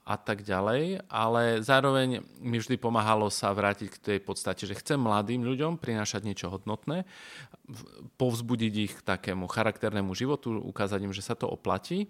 a 0.09 0.17
tak 0.17 0.41
ďalej, 0.41 1.05
ale 1.05 1.61
zároveň 1.61 2.25
mi 2.41 2.57
vždy 2.57 2.81
pomáhalo 2.81 3.29
sa 3.29 3.53
vrátiť 3.53 3.87
k 3.93 3.97
tej 4.01 4.19
podstate, 4.25 4.65
že 4.65 4.73
chcem 4.73 4.97
mladým 4.97 5.45
ľuďom 5.45 5.77
prinášať 5.77 6.25
niečo 6.25 6.49
hodnotné, 6.49 7.05
povzbudiť 8.17 8.73
ich 8.73 8.93
k 8.97 9.05
takému 9.05 9.45
charakternému 9.45 10.17
životu, 10.17 10.57
ukázať 10.65 11.05
im, 11.05 11.13
že 11.13 11.21
sa 11.21 11.37
to 11.37 11.45
oplatí. 11.45 12.09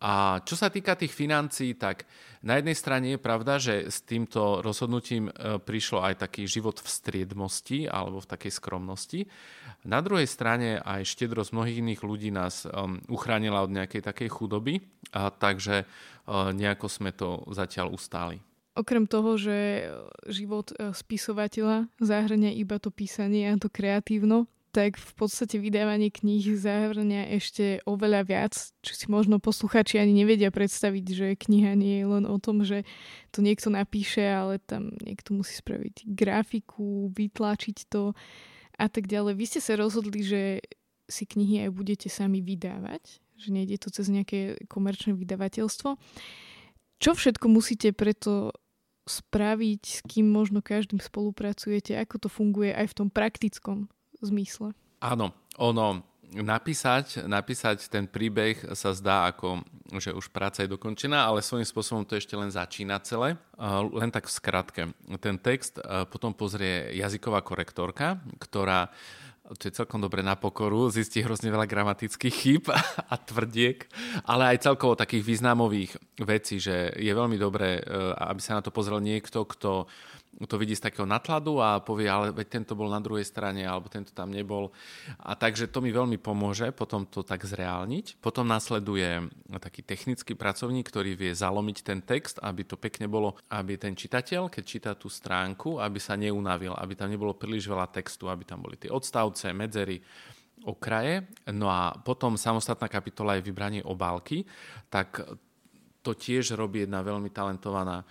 A 0.00 0.40
čo 0.48 0.56
sa 0.56 0.72
týka 0.72 0.96
tých 0.96 1.12
financií, 1.12 1.76
tak 1.76 2.08
na 2.40 2.56
jednej 2.56 2.72
strane 2.72 3.06
je 3.12 3.20
pravda, 3.20 3.60
že 3.60 3.92
s 3.92 4.00
týmto 4.00 4.64
rozhodnutím 4.64 5.28
e, 5.28 5.60
prišlo 5.60 6.00
aj 6.00 6.24
taký 6.24 6.48
život 6.48 6.80
v 6.80 6.88
striedmosti 6.88 7.84
alebo 7.84 8.24
v 8.24 8.30
takej 8.32 8.52
skromnosti. 8.56 9.28
Na 9.84 10.00
druhej 10.00 10.24
strane 10.24 10.80
aj 10.80 11.04
štedrosť 11.04 11.52
mnohých 11.52 11.80
iných 11.84 12.00
ľudí 12.04 12.28
nás 12.32 12.68
um, 12.68 13.00
uchránila 13.08 13.64
od 13.64 13.72
nejakej 13.72 14.04
takej 14.04 14.28
chudoby, 14.28 14.80
a 15.12 15.32
takže 15.32 15.88
nejako 16.30 16.86
sme 16.86 17.10
to 17.10 17.42
zatiaľ 17.50 17.96
ustáli. 17.96 18.38
Okrem 18.78 19.10
toho, 19.10 19.34
že 19.34 19.90
život 20.30 20.70
e, 20.78 20.94
spisovateľa 20.94 21.90
zahrňa 21.98 22.54
iba 22.54 22.78
to 22.78 22.94
písanie 22.94 23.50
a 23.50 23.58
to 23.58 23.66
kreatívno, 23.66 24.46
tak 24.70 24.96
v 24.96 25.12
podstate 25.18 25.58
vydávanie 25.58 26.14
kníh 26.14 26.56
zahrňa 26.56 27.34
ešte 27.36 27.82
oveľa 27.84 28.20
viac, 28.22 28.54
čo 28.80 28.92
si 28.94 29.06
možno 29.10 29.42
posluchači 29.42 29.98
ani 29.98 30.14
nevedia 30.14 30.54
predstaviť, 30.54 31.04
že 31.10 31.26
kniha 31.34 31.74
nie 31.74 32.00
je 32.02 32.06
len 32.06 32.24
o 32.24 32.38
tom, 32.38 32.62
že 32.62 32.86
to 33.34 33.42
niekto 33.42 33.68
napíše, 33.68 34.22
ale 34.22 34.62
tam 34.62 34.94
niekto 35.02 35.34
musí 35.34 35.58
spraviť 35.58 36.06
grafiku, 36.06 37.10
vytlačiť 37.10 37.76
to 37.90 38.14
a 38.78 38.86
tak 38.86 39.10
ďalej. 39.10 39.34
Vy 39.36 39.44
ste 39.50 39.60
sa 39.60 39.74
rozhodli, 39.74 40.22
že 40.22 40.42
si 41.10 41.26
knihy 41.26 41.66
aj 41.66 41.70
budete 41.74 42.06
sami 42.06 42.38
vydávať 42.38 43.20
že 43.40 43.56
nejde 43.56 43.80
to 43.80 43.88
cez 43.88 44.12
nejaké 44.12 44.60
komerčné 44.68 45.16
vydavateľstvo. 45.16 45.96
Čo 47.00 47.10
všetko 47.16 47.48
musíte 47.48 47.96
preto 47.96 48.52
spraviť, 49.08 49.82
s 49.82 50.00
kým 50.04 50.28
možno 50.28 50.60
každým 50.60 51.00
spolupracujete, 51.00 51.96
ako 51.96 52.16
to 52.20 52.28
funguje 52.28 52.76
aj 52.76 52.92
v 52.92 52.96
tom 53.00 53.08
praktickom 53.08 53.88
zmysle? 54.22 54.76
Áno, 55.00 55.32
ono, 55.56 56.04
napísať, 56.36 57.26
napísať 57.26 57.90
ten 57.90 58.06
príbeh 58.06 58.76
sa 58.78 58.94
zdá 58.94 59.26
ako, 59.32 59.64
že 59.98 60.14
už 60.14 60.30
práca 60.30 60.62
je 60.62 60.70
dokončená, 60.70 61.26
ale 61.26 61.42
svojím 61.42 61.66
spôsobom 61.66 62.06
to 62.06 62.14
ešte 62.14 62.38
len 62.38 62.52
začína 62.54 63.02
celé. 63.02 63.34
Len 63.90 64.10
tak 64.14 64.30
v 64.30 64.36
skratke. 64.36 64.82
Ten 65.18 65.36
text 65.42 65.82
potom 66.12 66.30
pozrie 66.30 66.94
jazyková 66.94 67.42
korektorka, 67.42 68.22
ktorá 68.38 68.92
to 69.58 69.66
je 69.66 69.74
celkom 69.74 69.98
dobre 69.98 70.22
na 70.22 70.38
pokoru, 70.38 70.94
zistí 70.94 71.26
hrozne 71.26 71.50
veľa 71.50 71.66
gramatických 71.66 72.34
chýb 72.34 72.64
a 73.10 73.14
tvrdiek, 73.18 73.82
ale 74.22 74.54
aj 74.54 74.70
celkovo 74.70 74.94
takých 74.94 75.26
významových 75.26 75.98
vecí, 76.22 76.62
že 76.62 76.94
je 76.94 77.10
veľmi 77.10 77.34
dobré, 77.34 77.82
e, 77.82 78.14
aby 78.30 78.38
sa 78.38 78.54
na 78.58 78.62
to 78.62 78.70
pozrel 78.70 79.02
niekto, 79.02 79.42
kto 79.42 79.90
to 80.30 80.56
vidí 80.56 80.78
z 80.78 80.86
takého 80.86 81.04
natladu 81.04 81.58
a 81.58 81.82
povie, 81.82 82.06
ale 82.06 82.30
veď 82.30 82.46
tento 82.62 82.72
bol 82.78 82.86
na 82.86 83.02
druhej 83.02 83.26
strane, 83.26 83.66
alebo 83.66 83.90
tento 83.90 84.14
tam 84.14 84.30
nebol. 84.30 84.70
A 85.20 85.34
takže 85.34 85.66
to 85.66 85.82
mi 85.82 85.90
veľmi 85.90 86.22
pomôže 86.22 86.70
potom 86.70 87.02
to 87.04 87.26
tak 87.26 87.42
zreálniť. 87.42 88.22
Potom 88.22 88.46
nasleduje 88.46 89.26
taký 89.58 89.82
technický 89.82 90.38
pracovník, 90.38 90.86
ktorý 90.86 91.18
vie 91.18 91.34
zalomiť 91.34 91.76
ten 91.82 92.00
text, 92.00 92.38
aby 92.40 92.62
to 92.62 92.78
pekne 92.78 93.10
bolo, 93.10 93.34
aby 93.50 93.74
ten 93.74 93.98
čitateľ, 93.98 94.46
keď 94.48 94.62
číta 94.62 94.90
tú 94.94 95.10
stránku, 95.10 95.82
aby 95.82 95.98
sa 95.98 96.14
neunavil, 96.14 96.78
aby 96.78 96.94
tam 96.94 97.10
nebolo 97.10 97.34
príliš 97.34 97.66
veľa 97.66 97.90
textu, 97.90 98.30
aby 98.30 98.46
tam 98.46 98.62
boli 98.62 98.78
tie 98.78 98.88
odstavce, 98.88 99.50
medzery, 99.50 99.98
okraje. 100.64 101.26
No 101.52 101.68
a 101.68 101.90
potom 102.00 102.38
samostatná 102.38 102.86
kapitola 102.86 103.36
je 103.36 103.44
vybranie 103.44 103.82
obálky, 103.82 104.46
tak 104.88 105.20
to 106.00 106.16
tiež 106.16 106.56
robí 106.56 106.88
jedna 106.88 107.04
veľmi 107.04 107.28
talentovaná 107.28 108.06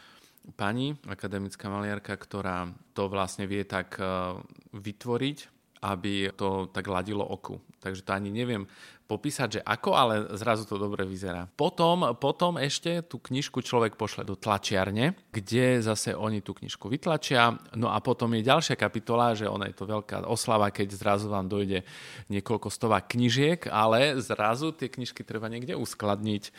pani, 0.54 0.98
akademická 1.08 1.70
maliarka, 1.70 2.16
ktorá 2.16 2.70
to 2.94 3.08
vlastne 3.08 3.46
vie 3.46 3.64
tak 3.66 3.98
eh, 3.98 4.38
vytvoriť, 4.74 5.38
aby 5.80 6.36
to 6.36 6.68
tak 6.72 6.86
ladilo 6.92 7.24
oku. 7.24 7.64
Takže 7.80 8.04
to 8.04 8.12
ani 8.12 8.30
neviem 8.36 8.68
popísať, 9.10 9.50
že 9.58 9.62
ako, 9.66 9.90
ale 9.98 10.14
zrazu 10.38 10.70
to 10.70 10.78
dobre 10.78 11.02
vyzerá. 11.02 11.50
Potom, 11.58 12.14
potom 12.22 12.62
ešte 12.62 13.02
tú 13.02 13.18
knižku 13.18 13.66
človek 13.66 13.98
pošle 13.98 14.22
do 14.22 14.38
tlačiarne, 14.38 15.18
kde 15.34 15.82
zase 15.82 16.14
oni 16.14 16.46
tú 16.46 16.54
knižku 16.54 16.86
vytlačia. 16.86 17.58
No 17.74 17.90
a 17.90 17.98
potom 18.06 18.30
je 18.38 18.46
ďalšia 18.46 18.78
kapitola, 18.78 19.34
že 19.34 19.50
ona 19.50 19.66
je 19.66 19.74
to 19.74 19.90
veľká 19.90 20.30
oslava, 20.30 20.70
keď 20.70 20.94
zrazu 20.94 21.26
vám 21.26 21.50
dojde 21.50 21.82
niekoľko 22.30 22.70
stovák 22.70 23.10
knižiek, 23.10 23.66
ale 23.74 24.22
zrazu 24.22 24.70
tie 24.78 24.94
knižky 24.94 25.26
treba 25.26 25.50
niekde 25.50 25.74
uskladniť. 25.74 26.54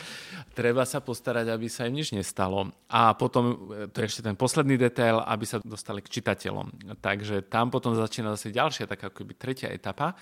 Treba 0.58 0.82
sa 0.82 0.98
postarať, 0.98 1.54
aby 1.54 1.70
sa 1.70 1.86
im 1.86 2.02
nič 2.02 2.10
nestalo. 2.10 2.74
A 2.90 3.14
potom, 3.14 3.70
to 3.94 4.02
je 4.02 4.10
ešte 4.10 4.26
ten 4.26 4.34
posledný 4.34 4.74
detail, 4.74 5.22
aby 5.22 5.46
sa 5.46 5.62
dostali 5.62 6.02
k 6.02 6.10
čitateľom. 6.18 6.98
Takže 6.98 7.46
tam 7.46 7.70
potom 7.70 7.94
začína 7.94 8.34
zase 8.34 8.50
ďalšia, 8.50 8.90
taká 8.90 9.14
akoby 9.14 9.38
tretia 9.38 9.70
etapa, 9.70 10.18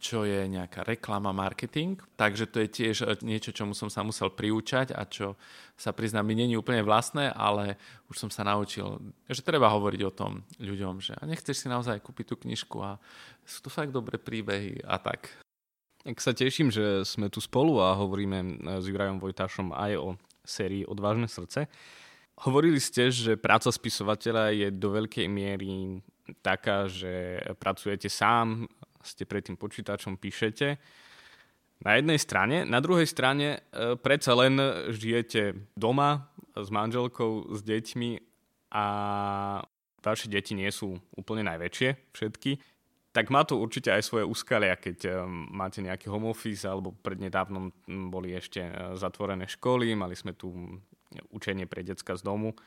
čo 0.00 0.24
je 0.24 0.48
nejaká 0.48 0.80
reklama, 0.80 1.36
marketing. 1.36 2.00
Takže 2.16 2.48
to 2.48 2.64
je 2.64 2.68
tiež 2.72 2.96
e, 3.04 3.12
niečo, 3.20 3.52
čomu 3.52 3.76
som 3.76 3.92
sa 3.92 4.00
musel 4.00 4.32
priúčať 4.32 4.96
a 4.96 5.04
čo 5.04 5.36
sa 5.76 5.92
priznám, 5.92 6.24
mi 6.24 6.32
není 6.32 6.56
úplne 6.56 6.80
vlastné, 6.80 7.28
ale 7.28 7.76
už 8.08 8.16
som 8.16 8.30
sa 8.32 8.48
naučil, 8.48 8.96
že 9.28 9.44
treba 9.44 9.68
hovoriť 9.68 10.02
o 10.08 10.14
tom 10.16 10.40
ľuďom, 10.56 11.04
že 11.04 11.12
a 11.12 11.28
nechceš 11.28 11.64
si 11.64 11.66
naozaj 11.68 12.00
kúpiť 12.00 12.32
tú 12.32 12.36
knižku 12.40 12.80
a 12.80 12.96
sú 13.44 13.60
to 13.60 13.68
fakt 13.68 13.92
dobré 13.92 14.16
príbehy 14.16 14.80
a 14.88 14.96
tak. 14.96 15.28
Tak 16.04 16.16
sa 16.20 16.32
teším, 16.32 16.68
že 16.72 17.04
sme 17.04 17.28
tu 17.28 17.44
spolu 17.44 17.80
a 17.84 17.92
hovoríme 17.92 18.38
e, 18.40 18.50
s 18.80 18.88
Jurajom 18.88 19.20
Vojtašom 19.20 19.76
aj 19.76 19.92
o 20.00 20.08
sérii 20.44 20.88
Odvážne 20.88 21.28
srdce. 21.28 21.68
Hovorili 22.40 22.80
ste, 22.80 23.12
že 23.12 23.38
práca 23.38 23.70
spisovateľa 23.70 24.50
je 24.56 24.68
do 24.74 24.90
veľkej 24.90 25.28
miery 25.30 26.02
taká, 26.40 26.88
že 26.88 27.38
pracujete 27.60 28.08
sám, 28.08 28.66
ste 29.04 29.28
pred 29.28 29.44
tým 29.44 29.60
počítačom, 29.60 30.16
píšete. 30.16 30.80
Na 31.84 32.00
jednej 32.00 32.16
strane, 32.16 32.64
na 32.64 32.80
druhej 32.80 33.04
strane 33.04 33.60
e, 33.60 33.98
predsa 34.00 34.32
len 34.32 34.56
žijete 34.88 35.68
doma 35.76 36.32
s 36.56 36.72
manželkou, 36.72 37.52
s 37.52 37.60
deťmi 37.60 38.10
a 38.72 38.84
vaše 40.00 40.26
deti 40.32 40.56
nie 40.56 40.70
sú 40.72 40.96
úplne 41.14 41.44
najväčšie 41.44 42.12
všetky 42.16 42.74
tak 43.14 43.30
má 43.30 43.46
to 43.46 43.62
určite 43.62 43.94
aj 43.94 44.02
svoje 44.02 44.26
úskalia, 44.26 44.74
keď 44.74 44.98
eh, 45.06 45.14
máte 45.54 45.78
nejaký 45.78 46.10
home 46.10 46.34
office 46.34 46.66
alebo 46.66 46.90
prednedávnom 46.90 47.70
boli 48.10 48.34
ešte 48.34 48.60
eh, 48.60 48.72
zatvorené 48.98 49.46
školy, 49.46 49.94
mali 49.94 50.18
sme 50.18 50.34
tu 50.34 50.50
učenie 51.30 51.70
pre 51.70 51.86
decka 51.86 52.18
z 52.18 52.26
domu. 52.26 52.58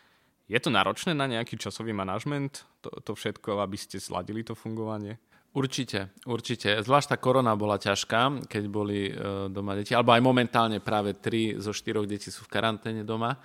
Je 0.47 0.55
to 0.63 0.71
náročné 0.71 1.11
na 1.11 1.27
nejaký 1.27 1.59
časový 1.59 1.91
manažment, 1.91 2.63
to, 2.79 2.87
to 3.03 3.11
všetko, 3.11 3.59
aby 3.59 3.75
ste 3.75 3.99
zladili 3.99 4.47
to 4.47 4.55
fungovanie? 4.55 5.19
Určite, 5.57 6.13
určite. 6.29 6.77
Zvlášť 6.85 7.07
tá 7.09 7.17
korona 7.17 7.57
bola 7.57 7.81
ťažká, 7.81 8.45
keď 8.45 8.63
boli 8.69 9.09
e, 9.09 9.13
doma 9.49 9.73
deti, 9.73 9.97
alebo 9.97 10.13
aj 10.13 10.21
momentálne 10.21 10.77
práve 10.77 11.17
tri 11.17 11.57
zo 11.57 11.73
štyroch 11.73 12.05
detí 12.05 12.29
sú 12.29 12.45
v 12.45 12.53
karanténe 12.53 13.01
doma 13.01 13.41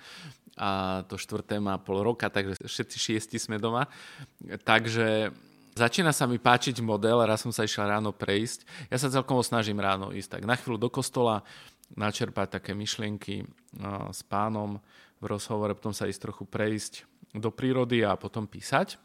a 0.53 1.01
to 1.09 1.17
štvrté 1.17 1.57
má 1.57 1.81
pol 1.81 2.05
roka, 2.05 2.29
takže 2.29 2.61
všetci 2.61 2.97
šiesti 3.01 3.37
sme 3.41 3.57
doma. 3.57 3.89
Takže 4.61 5.33
Začína 5.73 6.13
sa 6.13 6.29
mi 6.29 6.37
páčiť 6.37 6.85
model, 6.85 7.25
raz 7.25 7.41
som 7.41 7.49
sa 7.49 7.65
išiel 7.65 7.89
ráno 7.89 8.13
prejsť. 8.13 8.61
Ja 8.93 9.01
sa 9.01 9.09
celkom 9.09 9.41
snažím 9.41 9.81
ráno 9.81 10.13
ísť 10.13 10.37
tak 10.37 10.43
na 10.45 10.53
chvíľu 10.53 10.85
do 10.85 10.89
kostola, 10.93 11.41
načerpať 11.97 12.61
také 12.61 12.77
myšlienky 12.77 13.41
s 14.13 14.21
pánom 14.21 14.77
v 15.17 15.25
rozhovore, 15.25 15.73
potom 15.73 15.89
sa 15.89 16.05
ísť 16.05 16.29
trochu 16.29 16.45
prejsť 16.45 17.09
do 17.33 17.49
prírody 17.49 18.05
a 18.05 18.13
potom 18.13 18.45
písať. 18.45 19.01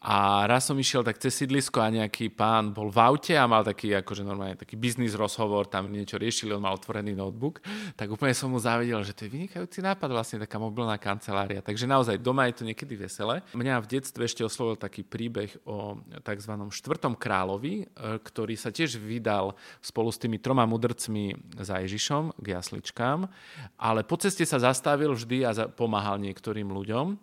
A 0.00 0.48
raz 0.48 0.64
som 0.64 0.80
išiel 0.80 1.04
tak 1.04 1.20
cez 1.20 1.36
sídlisko 1.36 1.84
a 1.84 1.92
nejaký 1.92 2.32
pán 2.32 2.72
bol 2.72 2.88
v 2.88 3.04
aute 3.04 3.36
a 3.36 3.44
mal 3.44 3.60
taký, 3.60 3.92
akože 4.00 4.24
normálne 4.24 4.56
taký 4.56 4.80
biznis 4.80 5.12
rozhovor, 5.12 5.68
tam 5.68 5.92
niečo 5.92 6.16
riešili, 6.16 6.56
on 6.56 6.64
mal 6.64 6.72
otvorený 6.72 7.12
notebook, 7.12 7.60
tak 8.00 8.08
úplne 8.08 8.32
som 8.32 8.48
mu 8.48 8.56
závidel, 8.56 9.04
že 9.04 9.12
to 9.12 9.28
je 9.28 9.36
vynikajúci 9.36 9.84
nápad, 9.84 10.08
vlastne 10.08 10.40
taká 10.40 10.56
mobilná 10.56 10.96
kancelária. 10.96 11.60
Takže 11.60 11.84
naozaj 11.84 12.16
doma 12.16 12.48
je 12.48 12.56
to 12.56 12.64
niekedy 12.64 12.96
veselé. 12.96 13.44
Mňa 13.52 13.84
v 13.84 13.90
detstve 13.92 14.24
ešte 14.24 14.40
oslovil 14.40 14.80
taký 14.80 15.04
príbeh 15.04 15.52
o 15.68 16.00
tzv. 16.24 16.52
štvrtom 16.56 17.20
kráľovi, 17.20 17.84
e, 17.84 18.16
ktorý 18.24 18.56
sa 18.56 18.72
tiež 18.72 18.96
vydal 18.96 19.52
spolu 19.84 20.08
s 20.08 20.16
tými 20.16 20.40
troma 20.40 20.64
mudrcmi 20.64 21.36
za 21.60 21.76
Ježišom 21.76 22.40
k 22.40 22.46
jasličkám, 22.56 23.28
ale 23.76 24.00
po 24.08 24.16
ceste 24.16 24.48
sa 24.48 24.56
zastavil 24.56 25.12
vždy 25.12 25.44
a 25.44 25.52
pomáhal 25.68 26.16
niektorým 26.24 26.72
ľuďom. 26.72 27.20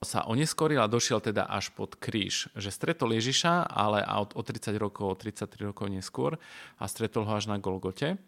Sa 0.00 0.24
oneskoril 0.24 0.80
a 0.80 0.88
došiel 0.88 1.20
teda 1.20 1.52
až 1.52 1.68
pod 1.76 2.00
kríž. 2.14 2.46
Že 2.54 2.70
stretol 2.70 3.10
Ježiša, 3.18 3.66
ale 3.66 4.06
o 4.06 4.38
30 4.38 4.70
rokov, 4.78 5.18
33 5.18 5.74
rokov 5.74 5.90
neskôr 5.90 6.38
a 6.78 6.86
stretol 6.86 7.26
ho 7.26 7.34
až 7.34 7.50
na 7.50 7.58
Golgote. 7.58 8.22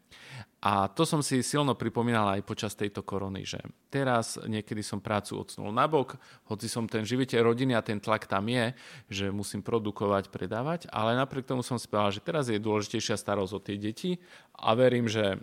A 0.59 0.91
to 0.91 1.07
som 1.07 1.23
si 1.23 1.39
silno 1.47 1.79
pripomínal 1.79 2.27
aj 2.35 2.43
počas 2.43 2.75
tejto 2.75 3.07
korony, 3.07 3.47
že 3.47 3.63
teraz 3.87 4.35
niekedy 4.43 4.83
som 4.83 4.99
prácu 4.99 5.39
odsnul 5.39 5.71
nabok, 5.71 6.19
hoci 6.51 6.67
som 6.67 6.91
ten 6.91 7.07
živiteľ 7.07 7.55
rodiny 7.55 7.79
a 7.79 7.87
ten 7.87 8.03
tlak 8.03 8.27
tam 8.27 8.51
je, 8.51 8.75
že 9.07 9.31
musím 9.31 9.63
produkovať, 9.63 10.35
predávať, 10.35 10.91
ale 10.91 11.15
napriek 11.15 11.47
tomu 11.47 11.63
som 11.63 11.79
si 11.79 11.87
povedal, 11.87 12.11
že 12.11 12.27
teraz 12.27 12.51
je 12.51 12.59
dôležitejšia 12.59 13.15
starosť 13.15 13.53
o 13.55 13.61
tie 13.63 13.79
deti 13.79 14.19
a 14.59 14.75
verím, 14.75 15.07
že 15.07 15.39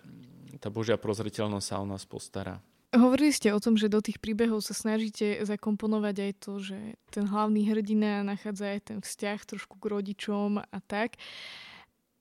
tá 0.59 0.67
Božia 0.67 1.00
prozreteľnosť 1.00 1.63
sa 1.63 1.79
o 1.79 1.88
nás 1.88 2.03
postará. 2.03 2.59
Hovorili 2.93 3.33
ste 3.33 3.50
o 3.50 3.57
tom, 3.57 3.73
že 3.73 3.89
do 3.89 4.05
tých 4.05 4.21
príbehov 4.21 4.62
sa 4.62 4.77
snažíte 4.77 5.41
zakomponovať 5.41 6.15
aj 6.29 6.31
to, 6.38 6.62
že 6.62 6.77
ten 7.09 7.25
hlavný 7.25 7.65
hrdina 7.65 8.21
nachádza 8.21 8.69
aj 8.69 8.79
ten 8.93 9.00
vzťah 9.01 9.39
trošku 9.50 9.81
k 9.81 9.89
rodičom 9.89 10.62
a 10.62 10.77
tak. 10.85 11.17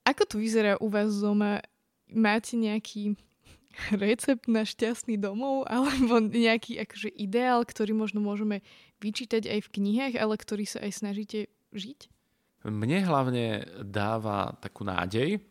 Ako 0.09 0.25
to 0.25 0.41
vyzerá 0.41 0.81
u 0.81 0.89
vás 0.89 1.13
doma? 1.21 1.61
Máte 2.09 2.57
nejaký 2.57 3.21
recept 4.03 4.49
na 4.49 4.65
šťastný 4.65 5.21
domov 5.21 5.69
alebo 5.69 6.25
nejaký 6.25 6.81
akože 6.81 7.13
ideál, 7.21 7.69
ktorý 7.69 7.93
možno 7.93 8.25
môžeme 8.25 8.65
vyčítať 9.05 9.53
aj 9.53 9.69
v 9.69 9.73
knihách, 9.77 10.15
ale 10.17 10.41
ktorý 10.41 10.65
sa 10.65 10.81
aj 10.81 11.05
snažíte 11.05 11.53
žiť? 11.77 12.09
Mne 12.65 13.05
hlavne 13.05 13.67
dáva 13.85 14.57
takú 14.63 14.89
nádej, 14.89 15.43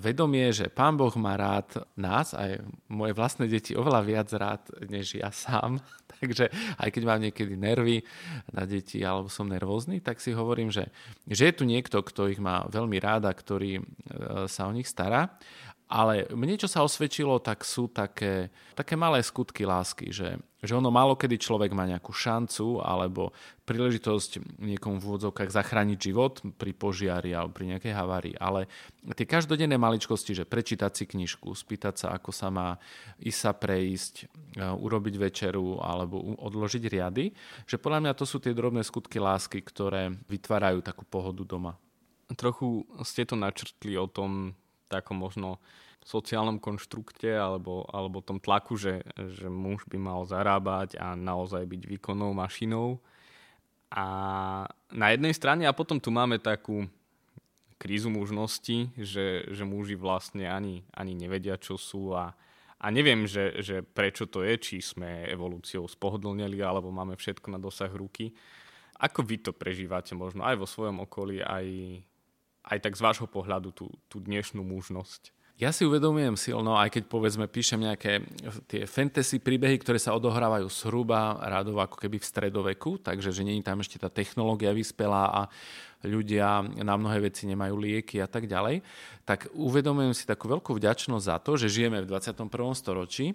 vedomie, 0.00 0.50
že 0.56 0.72
Pán 0.72 0.96
Boh 0.96 1.12
má 1.20 1.36
rád 1.36 1.84
nás, 2.00 2.32
aj 2.32 2.64
moje 2.88 3.12
vlastné 3.12 3.44
deti 3.44 3.76
oveľa 3.76 4.00
viac 4.02 4.28
rád, 4.32 4.62
než 4.88 5.20
ja 5.20 5.28
sám. 5.28 5.80
Takže 6.16 6.48
aj 6.80 6.88
keď 6.88 7.02
mám 7.04 7.20
niekedy 7.20 7.60
nervy 7.60 8.00
na 8.48 8.64
deti 8.64 9.04
alebo 9.04 9.28
som 9.28 9.44
nervózny, 9.44 10.00
tak 10.00 10.16
si 10.24 10.32
hovorím, 10.32 10.72
že, 10.72 10.88
že 11.28 11.52
je 11.52 11.54
tu 11.54 11.68
niekto, 11.68 12.00
kto 12.00 12.32
ich 12.32 12.40
má 12.40 12.64
veľmi 12.72 12.96
rád 12.96 13.28
a 13.28 13.36
ktorý 13.36 13.78
e, 13.78 13.82
sa 14.48 14.64
o 14.64 14.72
nich 14.72 14.88
stará 14.88 15.36
ale 15.86 16.26
mne, 16.34 16.58
čo 16.58 16.66
sa 16.66 16.82
osvedčilo, 16.82 17.38
tak 17.38 17.62
sú 17.62 17.86
také, 17.86 18.50
také 18.74 18.98
malé 18.98 19.22
skutky 19.22 19.62
lásky, 19.62 20.10
že, 20.10 20.34
že 20.58 20.74
ono 20.74 20.90
málo 20.90 21.14
kedy 21.14 21.38
človek 21.38 21.70
má 21.70 21.86
nejakú 21.86 22.10
šancu 22.10 22.82
alebo 22.82 23.30
príležitosť 23.62 24.58
niekomu 24.58 24.98
v 24.98 25.06
úvodzovkách 25.06 25.46
zachrániť 25.46 25.98
život 26.02 26.42
pri 26.58 26.74
požiari 26.74 27.30
alebo 27.30 27.54
pri 27.54 27.78
nejakej 27.78 27.94
havárii, 27.94 28.34
ale 28.34 28.66
tie 29.14 29.30
každodenné 29.30 29.78
maličkosti, 29.78 30.34
že 30.34 30.42
prečítať 30.42 30.90
si 30.90 31.04
knižku, 31.06 31.54
spýtať 31.54 31.94
sa, 32.02 32.08
ako 32.18 32.34
sa 32.34 32.50
má 32.50 32.74
ísť 33.22 33.38
sa 33.38 33.54
prejsť, 33.54 34.14
e, 34.58 34.66
urobiť 34.66 35.14
večeru 35.22 35.78
alebo 35.78 36.18
odložiť 36.34 36.82
riady, 36.82 37.30
že 37.62 37.78
podľa 37.78 38.10
mňa 38.10 38.12
to 38.18 38.26
sú 38.26 38.42
tie 38.42 38.50
drobné 38.50 38.82
skutky 38.82 39.22
lásky, 39.22 39.62
ktoré 39.62 40.10
vytvárajú 40.26 40.82
takú 40.82 41.06
pohodu 41.06 41.46
doma. 41.46 41.78
Trochu 42.34 42.82
ste 43.06 43.22
to 43.22 43.38
načrtli 43.38 43.94
o 43.94 44.10
tom, 44.10 44.58
takom 44.88 45.20
možno 45.20 45.60
sociálnom 46.06 46.62
konštrukte 46.62 47.34
alebo, 47.34 47.82
alebo 47.90 48.22
tom 48.22 48.38
tlaku, 48.38 48.78
že, 48.78 49.02
že 49.34 49.50
muž 49.50 49.82
by 49.90 49.98
mal 49.98 50.22
zarábať 50.22 50.94
a 51.02 51.18
naozaj 51.18 51.66
byť 51.66 51.82
výkonnou 51.98 52.30
mašinou. 52.30 53.02
A 53.90 54.06
na 54.94 55.06
jednej 55.10 55.34
strane, 55.34 55.66
a 55.66 55.74
potom 55.74 55.98
tu 55.98 56.14
máme 56.14 56.38
takú 56.38 56.86
krízu 57.76 58.08
mužnosti, 58.08 58.94
že, 58.96 59.50
že 59.50 59.64
muži 59.66 59.98
vlastne 59.98 60.46
ani, 60.46 60.86
ani 60.94 61.12
nevedia, 61.12 61.58
čo 61.60 61.74
sú 61.74 62.14
a, 62.14 62.32
a 62.78 62.86
neviem, 62.88 63.26
že, 63.28 63.60
že 63.60 63.82
prečo 63.82 64.30
to 64.30 64.46
je, 64.46 64.54
či 64.56 64.76
sme 64.78 65.28
evolúciou 65.28 65.84
spohodlnili, 65.90 66.62
alebo 66.62 66.88
máme 66.94 67.18
všetko 67.18 67.52
na 67.52 67.58
dosah 67.60 67.90
ruky. 67.92 68.32
Ako 68.96 69.26
vy 69.26 69.44
to 69.44 69.52
prežívate 69.52 70.16
možno 70.16 70.46
aj 70.46 70.56
vo 70.56 70.64
svojom 70.64 71.04
okolí, 71.04 71.44
aj, 71.44 71.66
aj 72.66 72.78
tak 72.82 72.98
z 72.98 73.02
vášho 73.02 73.26
pohľadu 73.30 73.70
tú, 73.70 73.86
tú 74.10 74.18
dnešnú 74.18 74.60
mužnosť? 74.66 75.36
Ja 75.56 75.72
si 75.72 75.88
uvedomujem 75.88 76.36
silno, 76.36 76.76
aj 76.76 76.92
keď 76.92 77.08
povedzme 77.08 77.48
píšem 77.48 77.80
nejaké 77.80 78.20
tie 78.68 78.84
fantasy 78.84 79.40
príbehy, 79.40 79.80
ktoré 79.80 79.96
sa 79.96 80.12
odohrávajú 80.12 80.68
zhruba 80.68 81.40
rádovo 81.40 81.80
ako 81.80 81.96
keby 81.96 82.20
v 82.20 82.28
stredoveku, 82.28 83.00
takže 83.00 83.32
že 83.32 83.40
nie 83.40 83.64
tam 83.64 83.80
ešte 83.80 83.96
tá 83.96 84.12
technológia 84.12 84.76
vyspelá 84.76 85.32
a 85.32 85.42
ľudia 86.04 86.60
na 86.60 87.00
mnohé 87.00 87.32
veci 87.32 87.48
nemajú 87.48 87.72
lieky 87.72 88.20
a 88.20 88.28
tak 88.28 88.44
ďalej, 88.44 88.84
tak 89.24 89.48
uvedomujem 89.56 90.12
si 90.12 90.28
takú 90.28 90.44
veľkú 90.44 90.76
vďačnosť 90.76 91.24
za 91.24 91.40
to, 91.40 91.56
že 91.56 91.72
žijeme 91.72 92.04
v 92.04 92.10
21. 92.12 92.52
storočí 92.76 93.32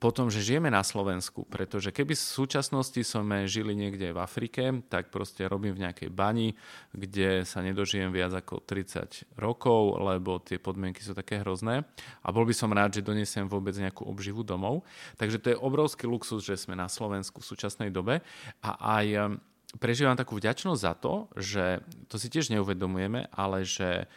potom, 0.00 0.32
že 0.32 0.40
žijeme 0.40 0.72
na 0.72 0.80
Slovensku, 0.80 1.44
pretože 1.44 1.92
keby 1.92 2.16
v 2.16 2.24
súčasnosti 2.40 2.96
sme 3.04 3.44
žili 3.44 3.76
niekde 3.76 4.16
v 4.16 4.18
Afrike, 4.24 4.80
tak 4.88 5.12
proste 5.12 5.44
robím 5.44 5.76
v 5.76 5.84
nejakej 5.84 6.08
bani, 6.08 6.56
kde 6.96 7.44
sa 7.44 7.60
nedožijem 7.60 8.08
viac 8.08 8.32
ako 8.32 8.64
30 8.64 9.36
rokov, 9.36 10.00
lebo 10.00 10.40
tie 10.40 10.56
podmienky 10.56 11.04
sú 11.04 11.12
také 11.12 11.44
hrozné 11.44 11.84
a 12.24 12.28
bol 12.32 12.48
by 12.48 12.56
som 12.56 12.72
rád, 12.72 12.96
že 12.96 13.04
donesiem 13.04 13.44
vôbec 13.44 13.76
nejakú 13.76 14.08
obživu 14.08 14.40
domov. 14.40 14.88
Takže 15.20 15.36
to 15.36 15.52
je 15.52 15.60
obrovský 15.60 16.08
luxus, 16.08 16.48
že 16.48 16.56
sme 16.56 16.72
na 16.72 16.88
Slovensku 16.88 17.44
v 17.44 17.48
súčasnej 17.52 17.92
dobe 17.92 18.24
a 18.64 18.70
aj 19.04 19.06
um, 19.20 19.22
prežívam 19.76 20.16
takú 20.16 20.40
vďačnosť 20.40 20.80
za 20.80 20.96
to, 20.96 21.28
že 21.36 21.84
to 22.08 22.16
si 22.16 22.32
tiež 22.32 22.48
neuvedomujeme, 22.56 23.28
ale 23.36 23.68
že 23.68 24.08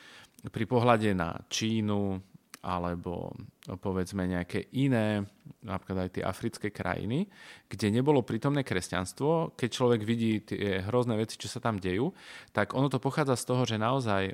pri 0.48 0.64
pohľade 0.64 1.12
na 1.12 1.44
Čínu, 1.52 2.24
alebo 2.64 3.36
povedzme 3.84 4.24
nejaké 4.24 4.72
iné, 4.80 5.28
napríklad 5.64 6.08
aj 6.08 6.10
tie 6.16 6.24
africké 6.24 6.68
krajiny, 6.72 7.28
kde 7.68 7.92
nebolo 7.92 8.24
prítomné 8.24 8.64
kresťanstvo, 8.64 9.56
keď 9.60 9.70
človek 9.70 10.02
vidí 10.08 10.40
tie 10.44 10.80
hrozné 10.88 11.20
veci, 11.20 11.36
čo 11.36 11.52
sa 11.52 11.60
tam 11.60 11.76
dejú, 11.76 12.16
tak 12.56 12.72
ono 12.72 12.88
to 12.88 13.04
pochádza 13.04 13.36
z 13.36 13.48
toho, 13.48 13.64
že 13.68 13.76
naozaj 13.76 14.24
e, 14.32 14.34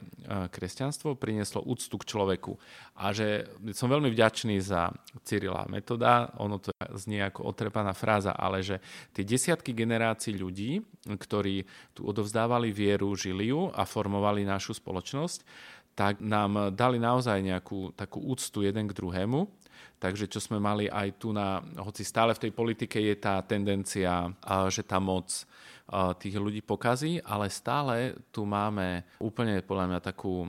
kresťanstvo 0.53 1.17
prinieslo 1.17 1.65
úctu 1.65 1.97
k 1.97 2.05
človeku. 2.05 2.53
A 3.01 3.13
že 3.13 3.49
som 3.73 3.89
veľmi 3.89 4.13
vďačný 4.13 4.61
za 4.61 4.93
Cyrila 5.25 5.65
metoda, 5.65 6.29
ono 6.37 6.61
to 6.61 6.69
znie 6.97 7.25
ako 7.25 7.49
otrepaná 7.49 7.97
fráza, 7.97 8.33
ale 8.37 8.61
že 8.61 8.77
tie 9.13 9.25
desiatky 9.25 9.73
generácií 9.73 10.37
ľudí, 10.37 10.85
ktorí 11.05 11.65
tu 11.97 12.05
odovzdávali 12.05 12.69
vieru, 12.69 13.13
žili 13.17 13.49
ju 13.49 13.73
a 13.73 13.85
formovali 13.89 14.45
našu 14.45 14.77
spoločnosť, 14.77 15.41
tak 15.99 16.23
nám 16.23 16.71
dali 16.71 16.95
naozaj 16.95 17.43
nejakú 17.43 17.91
takú 17.91 18.23
úctu 18.23 18.63
jeden 18.63 18.87
k 18.87 18.95
druhému. 18.95 19.51
Takže 19.99 20.31
čo 20.31 20.39
sme 20.39 20.55
mali 20.55 20.87
aj 20.87 21.19
tu 21.19 21.35
na, 21.35 21.59
hoci 21.83 22.07
stále 22.07 22.31
v 22.31 22.47
tej 22.47 22.51
politike 22.55 23.03
je 23.03 23.19
tá 23.19 23.43
tendencia, 23.43 24.31
že 24.71 24.87
tá 24.87 24.95
moc 25.03 25.27
tých 26.23 26.39
ľudí 26.39 26.63
pokazí, 26.63 27.19
ale 27.19 27.51
stále 27.51 28.15
tu 28.31 28.47
máme 28.47 29.03
úplne 29.19 29.59
podľa 29.59 29.85
mňa 29.91 29.99
takú 29.99 30.47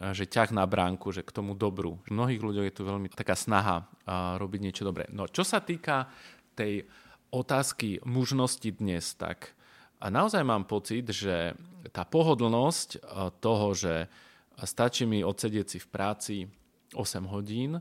že 0.00 0.24
ťah 0.24 0.56
na 0.56 0.64
bránku, 0.64 1.12
že 1.12 1.20
k 1.20 1.32
tomu 1.32 1.52
dobru. 1.52 2.00
V 2.08 2.16
mnohých 2.16 2.40
ľuďoch 2.40 2.66
je 2.68 2.76
tu 2.76 2.88
veľmi 2.88 3.12
taká 3.12 3.36
snaha 3.36 3.84
robiť 4.36 4.60
niečo 4.60 4.84
dobré. 4.84 5.08
No 5.12 5.28
čo 5.28 5.44
sa 5.44 5.60
týka 5.60 6.08
tej 6.56 6.88
otázky 7.32 8.00
mužnosti 8.04 8.68
dnes, 8.80 9.16
tak 9.16 9.52
naozaj 10.00 10.40
mám 10.40 10.64
pocit, 10.64 11.08
že 11.08 11.52
tá 11.92 12.08
pohodlnosť 12.08 13.00
toho, 13.44 13.76
že 13.76 14.08
stačí 14.66 15.04
mi 15.04 15.24
odsedieť 15.24 15.66
si 15.66 15.78
v 15.78 15.88
práci 15.88 16.36
8 16.94 17.30
hodín 17.30 17.78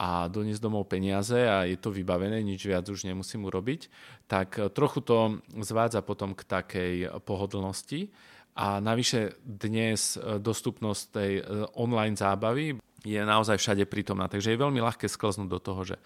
a 0.00 0.28
doniesť 0.32 0.62
domov 0.64 0.88
peniaze 0.88 1.36
a 1.36 1.68
je 1.68 1.76
to 1.76 1.92
vybavené, 1.92 2.40
nič 2.40 2.64
viac 2.64 2.88
už 2.88 3.04
nemusím 3.04 3.44
urobiť, 3.44 3.92
tak 4.28 4.56
trochu 4.72 5.04
to 5.04 5.44
zvádza 5.60 6.00
potom 6.00 6.32
k 6.32 6.42
takej 6.44 6.94
pohodlnosti 7.24 8.08
a 8.56 8.80
navyše 8.82 9.38
dnes 9.44 10.16
e, 10.18 10.42
dostupnosť 10.42 11.02
tej 11.14 11.32
online 11.78 12.18
zábavy 12.18 12.80
je 13.04 13.20
naozaj 13.24 13.56
všade 13.56 13.84
prítomná. 13.88 14.28
Takže 14.28 14.52
je 14.52 14.60
veľmi 14.60 14.80
ľahké 14.80 15.08
sklznúť 15.08 15.48
do 15.48 15.60
toho, 15.60 15.80
že 15.84 15.96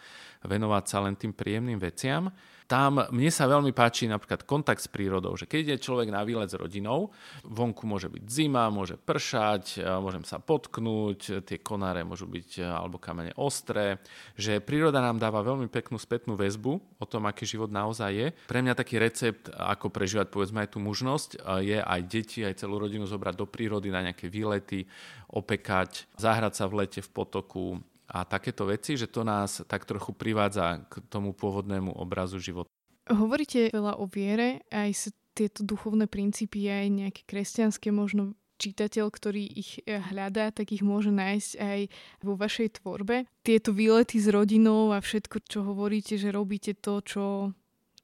venovať 0.44 0.84
sa 0.86 0.98
len 1.02 1.16
tým 1.16 1.32
príjemným 1.32 1.80
veciam 1.80 2.28
tam 2.64 3.04
mne 3.12 3.28
sa 3.28 3.44
veľmi 3.44 3.76
páči 3.76 4.08
napríklad 4.08 4.48
kontakt 4.48 4.80
s 4.80 4.88
prírodou, 4.88 5.36
že 5.36 5.44
keď 5.44 5.58
ide 5.60 5.76
človek 5.84 6.08
na 6.08 6.24
výlet 6.24 6.48
s 6.48 6.56
rodinou, 6.56 7.12
vonku 7.44 7.84
môže 7.84 8.08
byť 8.08 8.24
zima, 8.24 8.72
môže 8.72 8.96
pršať, 8.96 9.84
môžem 10.00 10.24
sa 10.24 10.40
potknúť, 10.40 11.44
tie 11.44 11.58
konáre 11.60 12.08
môžu 12.08 12.24
byť 12.24 12.64
alebo 12.64 12.96
kamene 12.96 13.36
ostré, 13.36 14.00
že 14.32 14.64
príroda 14.64 15.04
nám 15.04 15.20
dáva 15.20 15.44
veľmi 15.44 15.68
peknú 15.68 16.00
spätnú 16.00 16.40
väzbu 16.40 16.72
o 16.96 17.04
tom, 17.04 17.28
aký 17.28 17.44
život 17.44 17.68
naozaj 17.68 18.10
je. 18.16 18.26
Pre 18.48 18.60
mňa 18.64 18.80
taký 18.80 18.96
recept, 18.96 19.52
ako 19.52 19.92
prežívať 19.92 20.32
povedzme 20.32 20.64
aj 20.64 20.72
tú 20.72 20.78
mužnosť, 20.80 21.44
je 21.60 21.78
aj 21.84 22.00
deti, 22.08 22.40
aj 22.48 22.64
celú 22.64 22.80
rodinu 22.80 23.04
zobrať 23.04 23.34
do 23.36 23.44
prírody 23.44 23.92
na 23.92 24.00
nejaké 24.08 24.32
výlety, 24.32 24.88
opekať, 25.28 26.08
zahrať 26.16 26.52
sa 26.56 26.64
v 26.70 26.86
lete 26.86 27.04
v 27.04 27.10
potoku, 27.12 27.84
a 28.08 28.24
takéto 28.28 28.68
veci, 28.68 29.00
že 29.00 29.08
to 29.08 29.24
nás 29.24 29.64
tak 29.64 29.88
trochu 29.88 30.12
privádza 30.12 30.84
k 30.88 31.00
tomu 31.08 31.32
pôvodnému 31.32 31.96
obrazu 31.96 32.36
života. 32.36 32.68
Hovoríte 33.08 33.68
veľa 33.72 34.00
o 34.00 34.08
viere, 34.08 34.64
aj 34.72 34.90
sa 34.96 35.10
tieto 35.36 35.66
duchovné 35.66 36.08
princípy, 36.08 36.70
aj 36.70 36.86
nejaké 36.88 37.22
kresťanské 37.26 37.92
možno 37.92 38.38
čitateľ, 38.56 39.10
ktorý 39.10 39.44
ich 39.44 39.82
eh, 39.84 39.98
hľadá, 39.98 40.54
tak 40.54 40.70
ich 40.70 40.80
môže 40.80 41.10
nájsť 41.10 41.50
aj 41.58 41.80
vo 42.22 42.34
vašej 42.38 42.80
tvorbe. 42.80 43.26
Tieto 43.42 43.74
výlety 43.74 44.22
s 44.22 44.30
rodinou 44.30 44.94
a 44.94 45.02
všetko, 45.02 45.36
čo 45.44 45.66
hovoríte, 45.66 46.14
že 46.16 46.30
robíte 46.30 46.72
to, 46.78 47.02
čo 47.02 47.24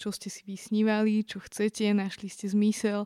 čo 0.01 0.09
ste 0.09 0.33
si 0.33 0.41
vysnívali, 0.49 1.21
čo 1.21 1.45
chcete, 1.45 1.93
našli 1.93 2.33
ste 2.33 2.49
zmysel. 2.49 3.05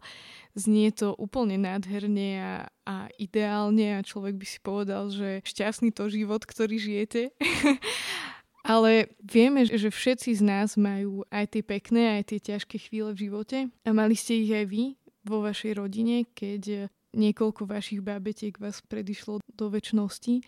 Znie 0.55 0.95
to 0.95 1.19
úplne 1.19 1.59
nádherne 1.59 2.31
a, 2.39 2.55
a 2.87 3.11
ideálne 3.19 3.99
a 3.99 4.07
človek 4.07 4.39
by 4.39 4.47
si 4.47 4.59
povedal, 4.63 5.11
že 5.11 5.43
šťastný 5.43 5.91
to 5.91 6.07
život, 6.07 6.47
ktorý 6.47 6.79
žijete. 6.79 7.35
Ale 8.65 9.13
vieme, 9.21 9.67
že 9.67 9.91
všetci 9.91 10.41
z 10.41 10.43
nás 10.47 10.79
majú 10.79 11.27
aj 11.29 11.59
tie 11.59 11.63
pekné, 11.67 12.23
aj 12.23 12.33
tie 12.33 12.41
ťažké 12.55 12.81
chvíle 12.81 13.13
v 13.13 13.29
živote. 13.29 13.59
A 13.85 13.91
mali 13.93 14.15
ste 14.17 14.41
ich 14.41 14.55
aj 14.55 14.65
vy 14.71 14.97
vo 15.27 15.45
vašej 15.45 15.83
rodine, 15.83 16.25
keď 16.33 16.89
niekoľko 17.13 17.69
vašich 17.69 18.01
bábetiek 18.01 18.57
vás 18.57 18.81
predišlo 18.81 19.45
do 19.45 19.67
väčšnosti. 19.69 20.41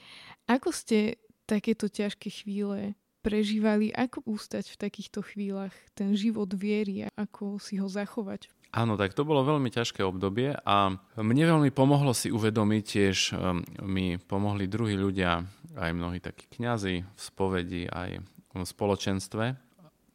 Ako 0.49 0.73
ste 0.73 1.21
takéto 1.45 1.87
ťažké 1.87 2.29
chvíle 2.33 2.99
prežívali, 3.27 3.91
ako 3.91 4.23
ústať 4.23 4.71
v 4.71 4.87
takýchto 4.87 5.27
chvíľach 5.27 5.75
ten 5.99 6.15
život 6.15 6.47
viery 6.55 7.11
ako 7.19 7.59
si 7.59 7.83
ho 7.83 7.91
zachovať. 7.91 8.47
Áno, 8.71 8.95
tak 8.95 9.19
to 9.19 9.27
bolo 9.27 9.43
veľmi 9.43 9.67
ťažké 9.73 10.07
obdobie 10.07 10.55
a 10.55 10.95
mne 11.19 11.45
veľmi 11.59 11.75
pomohlo 11.75 12.15
si 12.15 12.31
uvedomiť 12.31 12.83
tiež, 12.87 13.17
um, 13.35 13.67
mi 13.83 14.21
pomohli 14.21 14.71
druhí 14.71 14.95
ľudia, 14.95 15.43
aj 15.75 15.91
mnohí 15.91 16.23
takí 16.23 16.47
kňazi 16.55 17.03
v 17.03 17.19
spovedi, 17.19 17.83
aj 17.91 18.23
v 18.55 18.63
spoločenstve, 18.63 19.45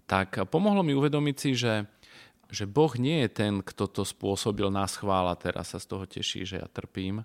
tak 0.08 0.48
pomohlo 0.48 0.80
mi 0.86 0.96
uvedomiť 0.96 1.36
si, 1.36 1.52
že 1.58 1.74
že 2.52 2.68
Boh 2.68 2.92
nie 3.00 3.24
je 3.26 3.30
ten, 3.32 3.54
kto 3.64 3.88
to 3.88 4.04
spôsobil 4.04 4.68
nás 4.68 5.00
chvála, 5.00 5.40
teraz 5.40 5.72
sa 5.72 5.80
z 5.80 5.88
toho 5.88 6.04
teší, 6.04 6.44
že 6.44 6.60
ja 6.60 6.68
trpím, 6.68 7.24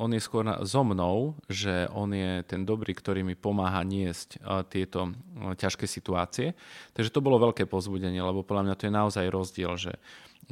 on 0.00 0.16
je 0.16 0.24
skôr 0.24 0.48
so 0.64 0.80
mnou, 0.80 1.36
že 1.44 1.84
on 1.92 2.08
je 2.16 2.40
ten 2.48 2.64
dobrý, 2.64 2.96
ktorý 2.96 3.20
mi 3.20 3.36
pomáha 3.36 3.84
niesť 3.84 4.40
tieto 4.72 5.12
ťažké 5.36 5.84
situácie. 5.84 6.56
Takže 6.96 7.12
to 7.12 7.20
bolo 7.20 7.36
veľké 7.36 7.68
pozbudenie, 7.68 8.24
lebo 8.24 8.40
podľa 8.40 8.72
mňa 8.72 8.74
to 8.80 8.86
je 8.88 8.96
naozaj 8.96 9.26
rozdiel, 9.28 9.76
že 9.76 10.00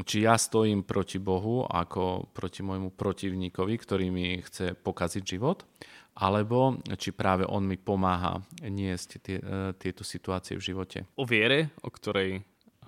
či 0.05 0.23
ja 0.29 0.39
stojím 0.39 0.85
proti 0.85 1.19
Bohu 1.19 1.65
ako 1.67 2.31
proti 2.31 2.63
môjmu 2.63 2.95
protivníkovi, 2.95 3.75
ktorý 3.81 4.07
mi 4.13 4.39
chce 4.45 4.77
pokaziť 4.79 5.25
život, 5.25 5.65
alebo 6.19 6.79
či 6.99 7.11
práve 7.11 7.47
on 7.49 7.67
mi 7.67 7.79
pomáha 7.79 8.43
niesť 8.63 9.09
tie, 9.23 9.39
e, 9.39 9.73
tieto 9.79 10.03
situácie 10.03 10.59
v 10.59 10.67
živote. 10.71 10.99
O 11.19 11.27
viere, 11.27 11.75
o 11.83 11.91
ktorej 11.91 12.43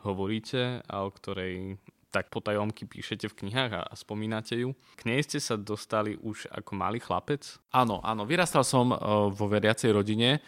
hovoríte 0.07 0.83
a 0.87 1.07
o 1.07 1.11
ktorej 1.11 1.79
tak 2.11 2.29
potajomky 2.29 2.85
píšete 2.90 3.31
v 3.31 3.46
knihách 3.46 3.73
a, 3.79 3.83
a 3.87 3.94
spomínate 3.94 4.59
ju. 4.59 4.75
K 4.99 5.03
nej 5.07 5.23
ste 5.23 5.38
sa 5.38 5.55
dostali 5.55 6.18
už 6.18 6.51
ako 6.51 6.75
malý 6.75 6.99
chlapec? 6.99 7.46
Áno, 7.70 8.03
áno. 8.03 8.27
Vyrastal 8.27 8.66
som 8.66 8.90
uh, 8.90 9.31
vo 9.31 9.46
veriacej 9.46 9.94
rodine, 9.94 10.42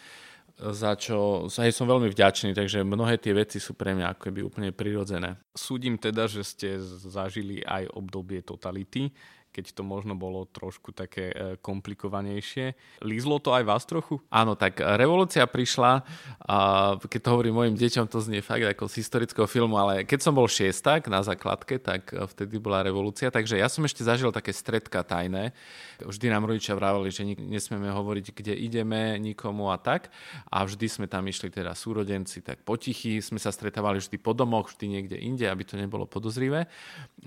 za 0.59 0.95
čo 0.95 1.49
sa 1.49 1.65
som 1.73 1.89
veľmi 1.89 2.13
vďačný, 2.13 2.53
takže 2.53 2.85
mnohé 2.85 3.17
tie 3.17 3.33
veci 3.33 3.57
sú 3.57 3.73
pre 3.73 3.97
mňa 3.97 4.15
ako 4.15 4.21
keby 4.29 4.41
úplne 4.45 4.71
prirodzené. 4.71 5.41
Súdim 5.57 5.97
teda, 5.97 6.29
že 6.29 6.45
ste 6.45 6.69
zažili 7.09 7.65
aj 7.65 7.89
obdobie 7.97 8.45
totality, 8.45 9.11
keď 9.53 9.77
to 9.77 9.85
možno 9.85 10.17
bolo 10.17 10.49
trošku 10.49 10.91
také 10.97 11.31
e, 11.31 11.37
komplikovanejšie. 11.61 12.73
Lízlo 13.05 13.39
to 13.39 13.53
aj 13.53 13.63
vás 13.69 13.85
trochu? 13.85 14.19
Áno, 14.33 14.57
tak 14.57 14.81
revolúcia 14.81 15.45
prišla, 15.45 16.03
a 16.49 16.57
keď 16.97 17.21
to 17.21 17.33
hovorím 17.37 17.55
mojim 17.61 17.77
deťom, 17.77 18.09
to 18.09 18.19
znie 18.25 18.41
fakt 18.41 18.65
ako 18.65 18.89
z 18.89 19.05
historického 19.05 19.45
filmu, 19.45 19.77
ale 19.77 20.09
keď 20.09 20.25
som 20.25 20.33
bol 20.33 20.49
šiestak 20.49 21.13
na 21.13 21.21
základke, 21.21 21.77
tak 21.77 22.11
e, 22.17 22.25
vtedy 22.25 22.57
bola 22.57 22.81
revolúcia, 22.81 23.29
takže 23.29 23.61
ja 23.61 23.69
som 23.69 23.85
ešte 23.85 24.01
zažil 24.03 24.33
také 24.33 24.57
stredka 24.57 25.05
tajné. 25.05 25.53
Vždy 26.01 26.33
nám 26.33 26.49
rodičia 26.49 26.75
vravali, 26.75 27.13
že 27.13 27.23
nesmieme 27.23 27.93
hovoriť, 27.93 28.27
kde 28.33 28.57
ideme, 28.57 29.21
nikomu 29.21 29.71
a 29.71 29.79
tak. 29.79 30.09
A 30.49 30.65
vždy 30.65 30.89
sme 30.89 31.07
tam 31.07 31.29
išli 31.29 31.53
teda 31.53 31.77
súrodenci, 31.77 32.41
tak 32.41 32.65
potichy 32.65 33.21
sme 33.21 33.37
sa 33.37 33.53
stretávali 33.53 34.01
vždy 34.01 34.17
po 34.19 34.33
domoch, 34.35 34.73
vždy 34.73 34.87
niekde 34.89 35.17
inde, 35.21 35.47
aby 35.47 35.63
to 35.63 35.77
nebolo 35.77 36.09
podozrivé. 36.09 36.67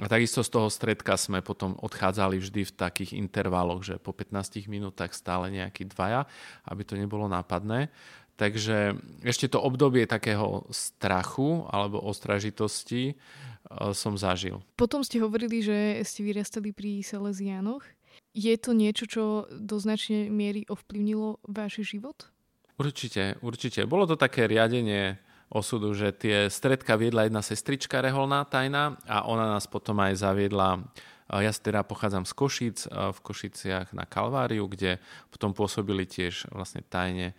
A 0.02 0.06
takisto 0.10 0.44
z 0.44 0.50
toho 0.50 0.68
stredka 0.68 1.16
sme 1.16 1.40
potom 1.40 1.78
odchádzali 1.80 2.15
prichádzali 2.16 2.40
vždy 2.40 2.62
v 2.64 2.76
takých 2.80 3.12
intervaloch, 3.20 3.84
že 3.84 4.00
po 4.00 4.16
15 4.16 4.72
minútach 4.72 5.12
stále 5.12 5.52
nejakí 5.52 5.84
dvaja, 5.92 6.24
aby 6.64 6.82
to 6.88 6.96
nebolo 6.96 7.28
nápadné. 7.28 7.92
Takže 8.40 8.96
ešte 9.24 9.52
to 9.52 9.60
obdobie 9.60 10.08
takého 10.08 10.64
strachu 10.72 11.68
alebo 11.72 12.00
ostražitosti 12.00 13.12
e, 13.12 13.14
som 13.92 14.16
zažil. 14.16 14.64
Potom 14.80 15.04
ste 15.04 15.20
hovorili, 15.20 15.60
že 15.60 16.04
ste 16.08 16.24
vyrastali 16.24 16.72
pri 16.72 17.04
Salesianoch. 17.04 17.84
Je 18.32 18.56
to 18.56 18.72
niečo, 18.72 19.08
čo 19.08 19.24
do 19.52 19.76
značnej 19.76 20.32
miery 20.32 20.64
ovplyvnilo 20.68 21.44
váš 21.48 21.84
život? 21.84 22.32
Určite, 22.80 23.40
určite. 23.44 23.88
Bolo 23.88 24.08
to 24.08 24.16
také 24.20 24.48
riadenie 24.48 25.20
osudu, 25.48 25.96
že 25.96 26.12
tie 26.16 26.52
stredka 26.52 26.96
viedla 27.00 27.28
jedna 27.28 27.40
sestrička 27.40 28.04
reholná 28.04 28.44
tajná 28.44 29.00
a 29.08 29.24
ona 29.28 29.48
nás 29.56 29.68
potom 29.68 29.96
aj 30.04 30.20
zaviedla 30.20 30.84
ja 31.30 31.50
teda 31.50 31.82
pochádzam 31.82 32.26
z 32.30 32.34
Košic, 32.38 32.78
v 32.90 33.20
Košiciach 33.22 33.98
na 33.98 34.06
Kalváriu, 34.06 34.70
kde 34.70 35.02
potom 35.34 35.58
pôsobili 35.58 36.06
tiež 36.06 36.50
vlastne 36.54 36.86
tajne 36.86 37.34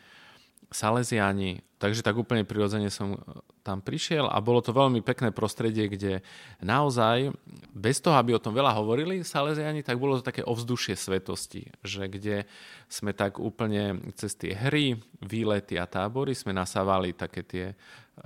Salesiani, 0.67 1.63
takže 1.79 2.03
tak 2.03 2.19
úplne 2.19 2.43
prirodzene 2.43 2.91
som 2.91 3.15
e, 3.15 3.19
tam 3.63 3.79
prišiel 3.79 4.27
a 4.27 4.43
bolo 4.43 4.59
to 4.59 4.75
veľmi 4.75 4.99
pekné 4.99 5.31
prostredie, 5.31 5.87
kde 5.87 6.27
naozaj, 6.59 7.31
bez 7.71 8.03
toho, 8.03 8.19
aby 8.19 8.35
o 8.35 8.43
tom 8.43 8.51
veľa 8.51 8.75
hovorili 8.75 9.23
Salesiani, 9.23 9.87
tak 9.87 10.03
bolo 10.03 10.19
to 10.19 10.27
také 10.27 10.43
ovzdušie 10.43 10.99
svetosti, 10.99 11.71
že 11.87 12.11
kde 12.11 12.51
sme 12.91 13.15
tak 13.15 13.39
úplne 13.39 14.03
cez 14.19 14.35
tie 14.35 14.59
hry, 14.59 14.99
výlety 15.23 15.79
a 15.79 15.87
tábory 15.87 16.35
sme 16.35 16.51
nasávali 16.51 17.15
také 17.15 17.47
tie 17.47 17.67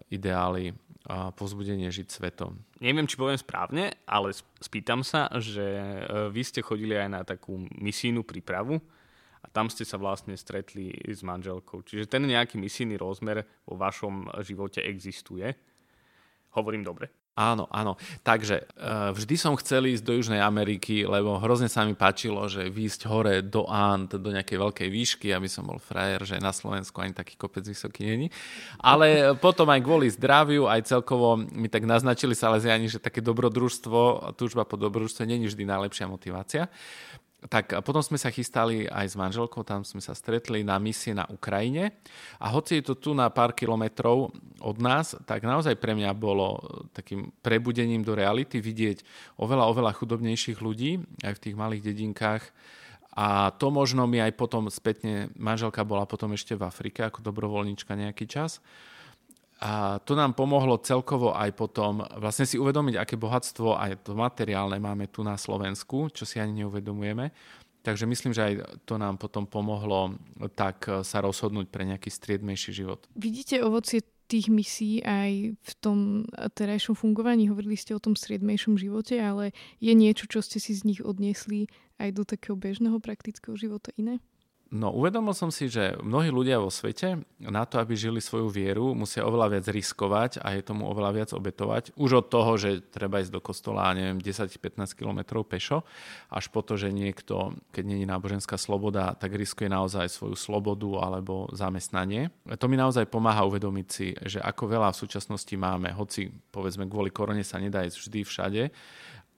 ideály 0.08 0.72
a 1.08 1.32
pozbudenie 1.32 1.88
žiť 1.88 2.08
svetom. 2.12 2.60
Neviem, 2.80 3.08
či 3.08 3.16
poviem 3.16 3.40
správne, 3.40 3.96
ale 4.04 4.36
spýtam 4.60 5.00
sa, 5.00 5.32
že 5.40 5.64
e, 5.64 5.92
vy 6.28 6.42
ste 6.44 6.60
chodili 6.60 6.92
aj 6.92 7.08
na 7.08 7.20
takú 7.24 7.56
misijnú 7.80 8.20
prípravu 8.20 8.76
a 9.40 9.46
tam 9.48 9.72
ste 9.72 9.88
sa 9.88 9.96
vlastne 9.96 10.36
stretli 10.36 10.92
s 11.08 11.24
manželkou. 11.24 11.80
Čiže 11.80 12.04
ten 12.04 12.28
nejaký 12.28 12.60
misijný 12.60 13.00
rozmer 13.00 13.48
vo 13.64 13.80
vašom 13.80 14.28
živote 14.44 14.84
existuje. 14.84 15.48
Hovorím 16.52 16.84
dobre? 16.84 17.19
Áno, 17.38 17.70
áno. 17.70 17.94
Takže 18.26 18.66
uh, 18.76 19.14
vždy 19.14 19.34
som 19.38 19.54
chcel 19.56 19.88
ísť 19.88 20.04
do 20.04 20.12
Južnej 20.18 20.42
Ameriky, 20.42 21.06
lebo 21.06 21.38
hrozne 21.38 21.70
sa 21.70 21.86
mi 21.86 21.94
páčilo, 21.94 22.44
že 22.50 22.68
výjsť 22.68 23.00
hore 23.06 23.40
do 23.40 23.64
Ant, 23.70 24.12
do 24.12 24.30
nejakej 24.34 24.58
veľkej 24.58 24.88
výšky, 24.90 25.28
aby 25.32 25.46
som 25.46 25.64
bol 25.64 25.78
frajer, 25.78 26.26
že 26.26 26.42
na 26.42 26.50
Slovensku 26.50 27.00
ani 27.00 27.14
taký 27.14 27.38
kopec 27.38 27.64
vysoký 27.64 28.04
není. 28.04 28.28
Ale 28.82 29.32
potom 29.44 29.70
aj 29.70 29.80
kvôli 29.80 30.10
zdraviu, 30.10 30.66
aj 30.66 30.90
celkovo 30.90 31.38
mi 31.38 31.70
tak 31.70 31.86
naznačili 31.86 32.34
Salesiani, 32.36 32.90
že 32.90 33.00
také 33.00 33.22
dobrodružstvo, 33.22 34.34
túžba 34.34 34.66
po 34.68 34.76
dobrodružstve 34.76 35.24
není 35.24 35.46
vždy 35.46 35.64
najlepšia 35.64 36.10
motivácia. 36.10 36.66
Tak 37.48 37.80
potom 37.88 38.04
sme 38.04 38.20
sa 38.20 38.28
chystali 38.28 38.84
aj 38.84 39.06
s 39.06 39.16
manželkou, 39.16 39.64
tam 39.64 39.80
sme 39.80 40.04
sa 40.04 40.12
stretli 40.12 40.60
na 40.60 40.76
misie 40.76 41.16
na 41.16 41.24
Ukrajine. 41.24 41.96
A 42.36 42.52
hoci 42.52 42.80
je 42.80 42.92
to 42.92 42.94
tu 43.00 43.10
na 43.16 43.32
pár 43.32 43.56
kilometrov 43.56 44.28
od 44.60 44.76
nás, 44.76 45.16
tak 45.24 45.48
naozaj 45.48 45.80
pre 45.80 45.96
mňa 45.96 46.12
bolo 46.12 46.60
takým 46.92 47.32
prebudením 47.40 48.04
do 48.04 48.12
reality 48.12 48.60
vidieť 48.60 49.00
oveľa, 49.40 49.72
oveľa 49.72 49.96
chudobnejších 49.96 50.60
ľudí 50.60 51.00
aj 51.24 51.40
v 51.40 51.42
tých 51.48 51.56
malých 51.56 51.82
dedinkách. 51.88 52.44
A 53.16 53.56
to 53.56 53.72
možno 53.72 54.04
mi 54.04 54.20
aj 54.20 54.36
potom 54.36 54.68
spätne, 54.68 55.32
manželka 55.34 55.80
bola 55.80 56.04
potom 56.04 56.36
ešte 56.36 56.54
v 56.54 56.68
Afrike 56.68 57.08
ako 57.08 57.24
dobrovoľníčka 57.24 57.96
nejaký 57.96 58.28
čas 58.28 58.60
a 59.60 60.00
to 60.00 60.16
nám 60.16 60.32
pomohlo 60.32 60.80
celkovo 60.80 61.36
aj 61.36 61.52
potom 61.52 62.00
vlastne 62.16 62.48
si 62.48 62.56
uvedomiť, 62.56 62.96
aké 62.96 63.20
bohatstvo 63.20 63.76
aj 63.76 64.08
to 64.08 64.16
materiálne 64.16 64.80
máme 64.80 65.12
tu 65.12 65.20
na 65.20 65.36
Slovensku, 65.36 66.08
čo 66.16 66.24
si 66.24 66.40
ani 66.40 66.64
neuvedomujeme. 66.64 67.28
Takže 67.80 68.04
myslím, 68.08 68.32
že 68.32 68.44
aj 68.44 68.54
to 68.88 68.96
nám 68.96 69.20
potom 69.20 69.44
pomohlo 69.44 70.16
tak 70.52 70.84
sa 71.04 71.20
rozhodnúť 71.20 71.68
pre 71.68 71.84
nejaký 71.84 72.08
striedmejší 72.08 72.72
život. 72.72 73.04
Vidíte 73.16 73.60
ovocie 73.60 74.04
tých 74.30 74.52
misí 74.52 75.02
aj 75.02 75.56
v 75.58 75.72
tom 75.80 76.28
terajšom 76.32 76.94
fungovaní? 76.94 77.48
Hovorili 77.50 77.74
ste 77.74 77.96
o 77.96 78.00
tom 78.00 78.14
striedmejšom 78.14 78.78
živote, 78.78 79.18
ale 79.18 79.56
je 79.82 79.92
niečo, 79.96 80.28
čo 80.30 80.44
ste 80.44 80.62
si 80.62 80.76
z 80.76 80.86
nich 80.86 81.00
odniesli 81.02 81.72
aj 81.98 82.16
do 82.16 82.22
takého 82.24 82.54
bežného 82.56 82.96
praktického 83.02 83.58
života 83.58 83.92
iné? 83.98 84.22
No 84.70 84.94
uvedomil 84.94 85.34
som 85.34 85.50
si, 85.50 85.66
že 85.66 85.98
mnohí 85.98 86.30
ľudia 86.30 86.62
vo 86.62 86.70
svete 86.70 87.26
na 87.42 87.66
to, 87.66 87.82
aby 87.82 87.98
žili 87.98 88.22
svoju 88.22 88.46
vieru, 88.46 88.94
musia 88.94 89.26
oveľa 89.26 89.58
viac 89.58 89.66
riskovať 89.66 90.38
a 90.38 90.54
je 90.54 90.62
tomu 90.62 90.86
oveľa 90.86 91.10
viac 91.10 91.30
obetovať. 91.34 91.98
Už 91.98 92.22
od 92.22 92.26
toho, 92.30 92.54
že 92.54 92.78
treba 92.78 93.18
ísť 93.18 93.34
do 93.34 93.42
kostola, 93.42 93.90
neviem, 93.98 94.22
10-15 94.22 94.94
km 94.94 95.42
pešo, 95.42 95.82
až 96.30 96.54
po 96.54 96.62
to, 96.62 96.78
že 96.78 96.94
niekto, 96.94 97.58
keď 97.74 97.82
není 97.82 98.06
náboženská 98.06 98.54
sloboda, 98.54 99.18
tak 99.18 99.34
riskuje 99.34 99.66
naozaj 99.66 100.06
svoju 100.06 100.38
slobodu 100.38 101.02
alebo 101.02 101.50
zamestnanie. 101.50 102.30
To 102.46 102.70
mi 102.70 102.78
naozaj 102.78 103.10
pomáha 103.10 103.42
uvedomiť 103.50 103.86
si, 103.90 104.14
že 104.22 104.38
ako 104.38 104.70
veľa 104.70 104.94
v 104.94 105.00
súčasnosti 105.02 105.54
máme, 105.58 105.90
hoci 105.98 106.30
povedzme 106.54 106.86
kvôli 106.86 107.10
korone 107.10 107.42
sa 107.42 107.58
nedá 107.58 107.82
ísť 107.82 108.06
vždy 108.06 108.20
všade, 108.22 108.62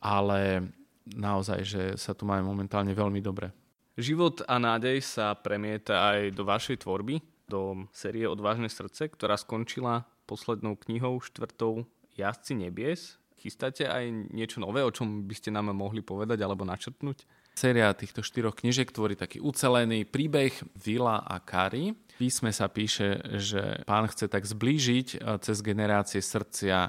ale 0.04 0.68
naozaj, 1.08 1.60
že 1.64 1.82
sa 1.96 2.12
tu 2.12 2.28
máme 2.28 2.44
momentálne 2.44 2.92
veľmi 2.92 3.24
dobre. 3.24 3.61
Život 4.00 4.48
a 4.48 4.56
nádej 4.56 5.04
sa 5.04 5.36
premieta 5.36 6.16
aj 6.16 6.32
do 6.32 6.48
vašej 6.48 6.80
tvorby, 6.80 7.20
do 7.44 7.84
série 7.92 8.24
Odvážne 8.24 8.72
srdce, 8.72 9.12
ktorá 9.12 9.36
skončila 9.36 10.08
poslednou 10.24 10.80
knihou 10.80 11.20
štvrtou 11.20 11.84
Jazdci 12.16 12.56
nebies. 12.56 13.20
Chystáte 13.36 13.84
aj 13.84 14.32
niečo 14.32 14.64
nové, 14.64 14.80
o 14.80 14.94
čom 14.94 15.28
by 15.28 15.34
ste 15.36 15.52
nám 15.52 15.76
mohli 15.76 16.00
povedať 16.00 16.40
alebo 16.40 16.64
načrtnúť? 16.64 17.28
Séria 17.52 17.92
týchto 17.92 18.24
štyroch 18.24 18.56
knižiek 18.56 18.88
tvorí 18.88 19.12
taký 19.12 19.44
ucelený 19.44 20.08
príbeh 20.08 20.56
Vila 20.72 21.20
a 21.20 21.36
Kari. 21.36 21.92
V 21.92 22.16
písme 22.16 22.48
sa 22.48 22.72
píše, 22.72 23.20
že 23.36 23.84
pán 23.84 24.08
chce 24.08 24.32
tak 24.32 24.48
zblížiť 24.48 25.08
eh, 25.12 25.36
cez 25.44 25.60
generácie 25.60 26.24
srdcia 26.24 26.88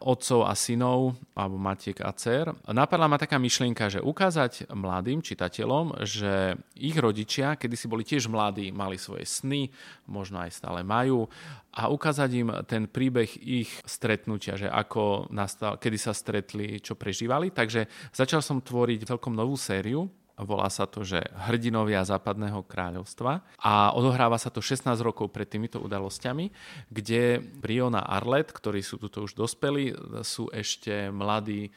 otcov 0.00 0.48
a 0.48 0.52
synov, 0.52 1.16
alebo 1.32 1.56
matiek 1.56 2.00
a 2.04 2.12
dcer. 2.12 2.52
Napadla 2.68 3.08
ma 3.08 3.16
taká 3.16 3.40
myšlienka, 3.40 3.88
že 3.88 4.04
ukázať 4.04 4.68
mladým 4.72 5.24
čitateľom, 5.24 6.04
že 6.04 6.56
ich 6.76 6.96
rodičia, 6.96 7.56
kedy 7.56 7.74
si 7.74 7.86
boli 7.86 8.04
tiež 8.04 8.28
mladí, 8.28 8.72
mali 8.72 9.00
svoje 9.00 9.24
sny, 9.24 9.72
možno 10.08 10.42
aj 10.42 10.52
stále 10.52 10.80
majú, 10.84 11.28
a 11.76 11.92
ukázať 11.92 12.30
im 12.36 12.48
ten 12.64 12.88
príbeh 12.88 13.28
ich 13.36 13.68
stretnutia, 13.84 14.56
že 14.56 14.68
ako 14.72 15.28
nastal, 15.28 15.76
kedy 15.76 15.98
sa 16.00 16.16
stretli, 16.16 16.80
čo 16.80 16.96
prežívali. 16.96 17.52
Takže 17.52 18.12
začal 18.16 18.40
som 18.40 18.64
tvoriť 18.64 19.04
celkom 19.04 19.36
novú 19.36 19.60
sériu, 19.60 20.08
volá 20.36 20.68
sa 20.68 20.84
to, 20.84 21.00
že 21.00 21.20
Hrdinovia 21.48 22.04
západného 22.04 22.64
kráľovstva 22.68 23.40
a 23.56 23.96
odohráva 23.96 24.36
sa 24.36 24.52
to 24.52 24.60
16 24.60 24.92
rokov 25.00 25.32
pred 25.32 25.48
týmito 25.48 25.80
udalosťami, 25.80 26.52
kde 26.92 27.40
Briona 27.40 28.04
a 28.04 28.20
Arlet, 28.20 28.52
ktorí 28.52 28.84
sú 28.84 29.00
tuto 29.00 29.24
už 29.24 29.36
dospeli, 29.36 29.96
sú 30.20 30.52
ešte 30.52 31.08
mladí 31.08 31.72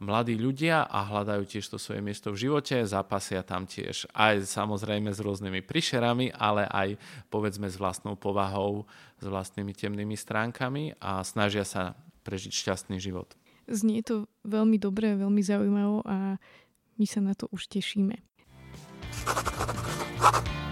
mladí 0.00 0.38
ľudia 0.38 0.88
a 0.88 1.04
hľadajú 1.04 1.44
tiež 1.44 1.66
to 1.66 1.76
svoje 1.76 2.00
miesto 2.00 2.32
v 2.32 2.48
živote, 2.48 2.88
zápasia 2.88 3.44
tam 3.44 3.68
tiež 3.68 4.08
aj 4.16 4.48
samozrejme 4.48 5.12
s 5.12 5.20
rôznymi 5.20 5.60
prišerami, 5.66 6.32
ale 6.32 6.64
aj 6.64 6.96
povedzme 7.28 7.68
s 7.68 7.76
vlastnou 7.76 8.16
povahou, 8.16 8.88
s 9.20 9.24
vlastnými 9.28 9.76
temnými 9.76 10.16
stránkami 10.16 10.96
a 11.02 11.20
snažia 11.20 11.68
sa 11.68 11.98
prežiť 12.24 12.52
šťastný 12.54 12.96
život. 12.96 13.36
Znie 13.68 14.00
to 14.00 14.26
veľmi 14.48 14.80
dobre, 14.80 15.14
veľmi 15.14 15.42
zaujímavé 15.44 16.00
a 16.08 16.18
my 17.00 17.08
sa 17.08 17.24
na 17.24 17.32
to 17.32 17.48
už 17.48 17.72
tešíme. 17.72 18.12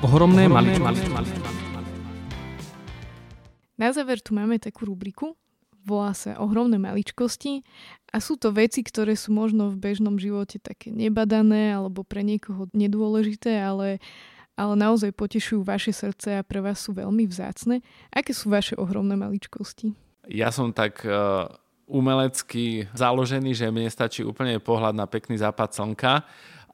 Ohromné, 0.05 0.45
Ohromné 0.45 0.77
maličkosti. 0.77 1.41
Na 3.81 3.89
záver 3.97 4.21
tu 4.21 4.37
máme 4.37 4.61
takú 4.61 4.85
rubriku, 4.85 5.41
volá 5.89 6.13
sa 6.13 6.37
Ohromné 6.37 6.77
maličkosti 6.77 7.65
a 8.13 8.21
sú 8.21 8.37
to 8.37 8.53
veci, 8.53 8.85
ktoré 8.85 9.17
sú 9.17 9.33
možno 9.33 9.73
v 9.73 9.81
bežnom 9.81 10.21
živote 10.21 10.61
také 10.61 10.93
nebadané 10.93 11.73
alebo 11.73 12.05
pre 12.05 12.21
niekoho 12.21 12.69
nedôležité, 12.77 13.57
ale, 13.65 13.97
ale 14.53 14.75
naozaj 14.77 15.17
potešujú 15.17 15.65
vaše 15.65 15.97
srdce 15.97 16.37
a 16.37 16.45
pre 16.45 16.61
vás 16.61 16.77
sú 16.77 16.93
veľmi 16.93 17.25
vzácne. 17.25 17.81
Aké 18.13 18.37
sú 18.37 18.53
vaše 18.53 18.77
ohromné 18.77 19.17
maličkosti? 19.17 19.97
Ja 20.29 20.53
som 20.53 20.77
tak 20.77 21.09
uh 21.09 21.49
umelecky 21.89 22.85
založený, 22.93 23.57
že 23.57 23.73
mne 23.73 23.89
stačí 23.89 24.21
úplne 24.21 24.61
pohľad 24.61 24.93
na 24.93 25.09
pekný 25.09 25.41
západ 25.41 25.73
slnka 25.73 26.13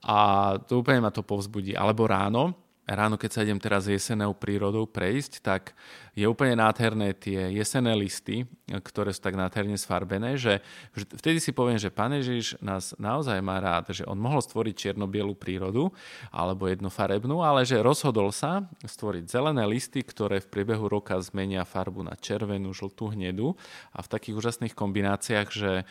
a 0.05 0.19
to 0.67 0.83
úplne 0.83 1.07
ma 1.07 1.15
to 1.15 1.23
povzbudí. 1.23 1.79
Alebo 1.79 2.05
ráno, 2.05 2.64
ráno, 2.85 3.17
keď 3.17 3.31
sa 3.33 3.43
idem 3.45 3.57
teraz 3.57 3.89
jesenou 3.89 4.37
prírodou 4.37 4.85
prejsť, 4.85 5.41
tak 5.41 5.73
je 6.15 6.29
úplne 6.29 6.61
nádherné 6.61 7.17
tie 7.17 7.51
jesené 7.51 7.97
listy, 7.99 8.47
ktoré 8.71 9.11
sú 9.11 9.19
tak 9.25 9.35
nádherne 9.35 9.75
sfarbené, 9.75 10.39
že 10.39 10.63
vtedy 10.95 11.43
si 11.43 11.51
poviem, 11.51 11.81
že 11.81 11.91
Pane 11.91 12.23
Ježiš 12.23 12.61
nás 12.63 12.95
naozaj 13.01 13.41
má 13.43 13.59
rád, 13.59 13.91
že 13.91 14.07
on 14.07 14.21
mohol 14.21 14.39
stvoriť 14.39 14.75
čierno 14.77 15.11
prírodu 15.35 15.91
alebo 16.31 16.71
jednofarebnú, 16.71 17.43
ale 17.43 17.67
že 17.67 17.83
rozhodol 17.83 18.31
sa 18.31 18.69
stvoriť 18.85 19.27
zelené 19.27 19.67
listy, 19.67 20.07
ktoré 20.07 20.39
v 20.39 20.51
priebehu 20.53 20.87
roka 20.87 21.19
zmenia 21.19 21.67
farbu 21.67 22.07
na 22.07 22.15
červenú, 22.15 22.71
žltú, 22.71 23.11
hnedu 23.11 23.59
a 23.91 24.05
v 24.05 24.11
takých 24.13 24.39
úžasných 24.39 24.75
kombináciách, 24.77 25.49
že 25.51 25.83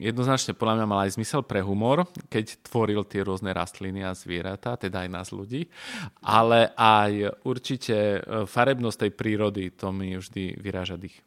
jednoznačne 0.00 0.56
podľa 0.56 0.80
mňa 0.80 0.86
mal 0.86 1.00
aj 1.04 1.20
zmysel 1.20 1.42
pre 1.44 1.60
humor, 1.60 2.08
keď 2.32 2.56
tvoril 2.64 3.04
tie 3.04 3.20
rôzne 3.20 3.52
rastliny 3.52 4.00
a 4.06 4.16
zvieratá, 4.16 4.80
teda 4.80 5.04
aj 5.04 5.08
nás 5.12 5.28
ľudí, 5.28 5.68
ale 6.40 6.72
aj 6.72 7.44
určite 7.44 7.96
e, 8.16 8.18
farebnosť 8.48 8.98
tej 9.04 9.12
prírody, 9.12 9.64
to 9.76 9.92
mi 9.92 10.16
vždy 10.16 10.56
vyráža 10.56 10.96
dých. 10.96 11.20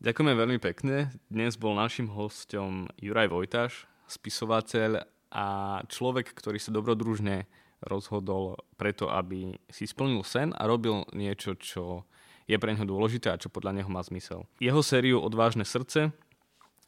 Ďakujeme 0.00 0.32
veľmi 0.36 0.58
pekne. 0.60 1.12
Dnes 1.28 1.56
bol 1.56 1.76
našim 1.76 2.08
hostom 2.12 2.88
Juraj 3.00 3.28
Vojtaš, 3.28 3.72
spisovateľ 4.08 5.04
a 5.32 5.46
človek, 5.88 6.32
ktorý 6.32 6.60
sa 6.60 6.72
dobrodružne 6.72 7.48
rozhodol 7.84 8.56
preto, 8.80 9.12
aby 9.12 9.56
si 9.68 9.84
splnil 9.84 10.24
sen 10.24 10.56
a 10.56 10.64
robil 10.64 11.04
niečo, 11.12 11.56
čo 11.56 12.08
je 12.44 12.56
pre 12.60 12.76
neho 12.76 12.84
dôležité 12.84 13.32
a 13.32 13.40
čo 13.40 13.48
podľa 13.48 13.80
neho 13.80 13.88
má 13.88 14.04
zmysel. 14.04 14.44
Jeho 14.60 14.80
sériu 14.84 15.20
Odvážne 15.20 15.64
srdce 15.64 16.12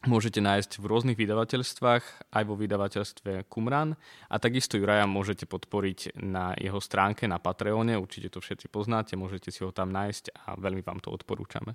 môžete 0.05 0.45
nájsť 0.45 0.79
v 0.79 0.85
rôznych 0.85 1.17
vydavateľstvách, 1.17 2.05
aj 2.37 2.45
vo 2.45 2.55
vydavateľstve 2.61 3.49
Kumran 3.49 3.97
a 4.29 4.37
takisto 4.37 4.77
Juraja 4.77 5.09
môžete 5.09 5.49
podporiť 5.49 6.21
na 6.21 6.53
jeho 6.61 6.79
stránke 6.79 7.25
na 7.25 7.41
Patreone, 7.41 7.97
určite 7.97 8.29
to 8.29 8.45
všetci 8.45 8.69
poznáte, 8.69 9.17
môžete 9.17 9.49
si 9.49 9.65
ho 9.65 9.73
tam 9.73 9.89
nájsť 9.89 10.37
a 10.37 10.61
veľmi 10.61 10.85
vám 10.85 11.01
to 11.01 11.09
odporúčame. 11.09 11.73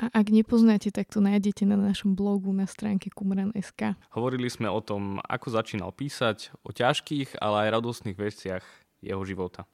A 0.00 0.08
ak 0.10 0.32
nepoznáte, 0.32 0.88
tak 0.90 1.12
to 1.12 1.20
nájdete 1.20 1.68
na 1.68 1.76
našom 1.76 2.16
blogu 2.16 2.50
na 2.50 2.64
stránke 2.66 3.12
kumran.sk. 3.12 3.94
Hovorili 4.16 4.48
sme 4.48 4.66
o 4.66 4.80
tom, 4.80 5.20
ako 5.22 5.52
začínal 5.52 5.92
písať, 5.92 6.54
o 6.64 6.72
ťažkých, 6.72 7.38
ale 7.38 7.68
aj 7.68 7.74
radostných 7.76 8.18
veciach 8.18 8.64
jeho 9.04 9.22
života. 9.22 9.68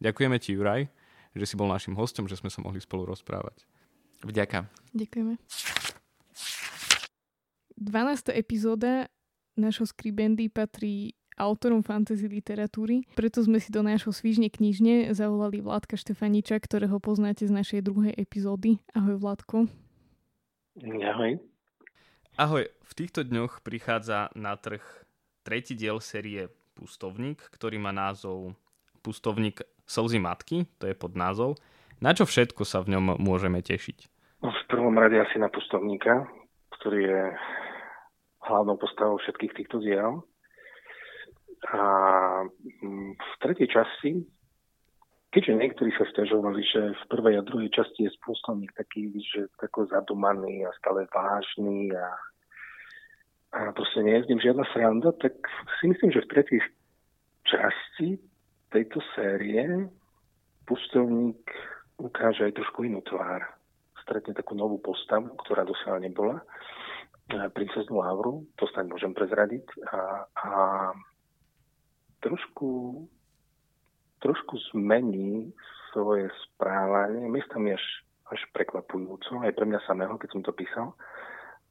Ďakujeme 0.00 0.36
ti, 0.40 0.56
Juraj, 0.56 0.88
že 1.36 1.44
si 1.44 1.54
bol 1.54 1.68
našim 1.68 1.94
hostom, 1.94 2.24
že 2.24 2.40
sme 2.40 2.48
sa 2.48 2.64
mohli 2.64 2.80
spolu 2.80 3.04
rozprávať. 3.04 3.68
Vďaka. 4.24 4.66
Ďakujeme. 4.96 5.36
12. 7.80 8.36
epizóda 8.36 9.08
našho 9.56 9.88
skribendy 9.88 10.52
patrí 10.52 11.16
autorom 11.40 11.80
fantasy 11.80 12.28
literatúry, 12.28 13.08
preto 13.16 13.40
sme 13.40 13.56
si 13.56 13.72
do 13.72 13.80
nášho 13.80 14.12
svižne 14.12 14.52
knižne 14.52 15.08
zavolali 15.16 15.64
Vládka 15.64 15.96
Štefaniča, 15.96 16.60
ktorého 16.60 17.00
poznáte 17.00 17.48
z 17.48 17.52
našej 17.56 17.80
druhej 17.80 18.12
epizódy. 18.20 18.84
Ahoj 18.92 19.16
Vládko. 19.16 19.64
Ahoj. 20.84 21.40
Ahoj, 22.36 22.68
v 22.68 22.92
týchto 22.92 23.24
dňoch 23.24 23.64
prichádza 23.64 24.28
na 24.36 24.60
trh 24.60 24.84
tretí 25.40 25.72
diel 25.72 26.04
série 26.04 26.52
Pustovník, 26.76 27.40
ktorý 27.48 27.80
má 27.80 27.96
názov 27.96 28.52
Pustovník 29.00 29.64
slzy 29.88 30.20
matky, 30.20 30.68
to 30.76 30.84
je 30.84 30.92
pod 30.92 31.16
názov. 31.16 31.56
Na 32.04 32.12
čo 32.12 32.28
všetko 32.28 32.60
sa 32.68 32.84
v 32.84 32.92
ňom 33.00 33.16
môžeme 33.16 33.64
tešiť? 33.64 34.12
No, 34.44 34.52
v 34.52 34.62
prvom 34.68 35.00
rade 35.00 35.16
asi 35.16 35.40
na 35.40 35.48
Pustovníka, 35.48 36.28
ktorý 36.76 37.00
je 37.08 37.22
hlavnou 38.44 38.76
postavou 38.76 39.20
všetkých 39.20 39.56
týchto 39.56 39.80
diel. 39.80 40.24
A 41.68 41.82
mm, 42.80 43.12
v 43.14 43.32
tretej 43.44 43.68
časti, 43.68 44.24
keďže 45.32 45.60
niektorí 45.60 45.90
sa 45.92 46.08
stiažovali, 46.08 46.64
že 46.64 46.96
v 46.96 47.04
prvej 47.12 47.34
a 47.40 47.46
druhej 47.46 47.68
časti 47.68 48.08
je 48.08 48.16
spôsobník 48.16 48.72
taký, 48.72 49.12
že 49.20 49.50
tako 49.60 49.84
zadumaný 49.88 50.64
a 50.64 50.72
stále 50.80 51.04
vážny 51.12 51.92
a 51.92 52.16
a 53.50 53.74
proste 53.74 54.06
nie 54.06 54.14
je 54.14 54.24
s 54.24 54.28
ním 54.30 54.40
žiadna 54.40 54.64
sranda, 54.70 55.10
tak 55.18 55.34
si 55.82 55.90
myslím, 55.90 56.14
že 56.14 56.22
v 56.22 56.30
tretej 56.30 56.60
časti 57.42 58.08
tejto 58.70 59.02
série 59.18 59.90
pustovník 60.70 61.42
ukáže 61.98 62.46
aj 62.46 62.54
trošku 62.54 62.86
inú 62.86 63.02
tvár. 63.02 63.42
Stretne 64.06 64.38
takú 64.38 64.54
novú 64.54 64.78
postavu, 64.78 65.34
ktorá 65.42 65.66
dosiaľ 65.66 65.98
nebola. 65.98 66.38
Princeznú 67.30 68.02
Lauru, 68.02 68.46
to 68.58 68.66
snáď 68.70 68.90
môžem 68.90 69.12
prezradiť. 69.14 69.66
A, 69.90 70.26
a 70.26 70.50
trošku, 72.24 73.04
trošku 74.20 74.54
zmení 74.74 75.54
svoje 75.92 76.30
správanie, 76.46 77.26
miestami 77.26 77.74
až, 77.74 77.84
až 78.30 78.40
prekvapujúco, 78.54 79.42
aj 79.42 79.52
pre 79.54 79.66
mňa 79.66 79.80
samého, 79.86 80.14
keď 80.18 80.28
som 80.32 80.42
to 80.42 80.52
písal, 80.54 80.94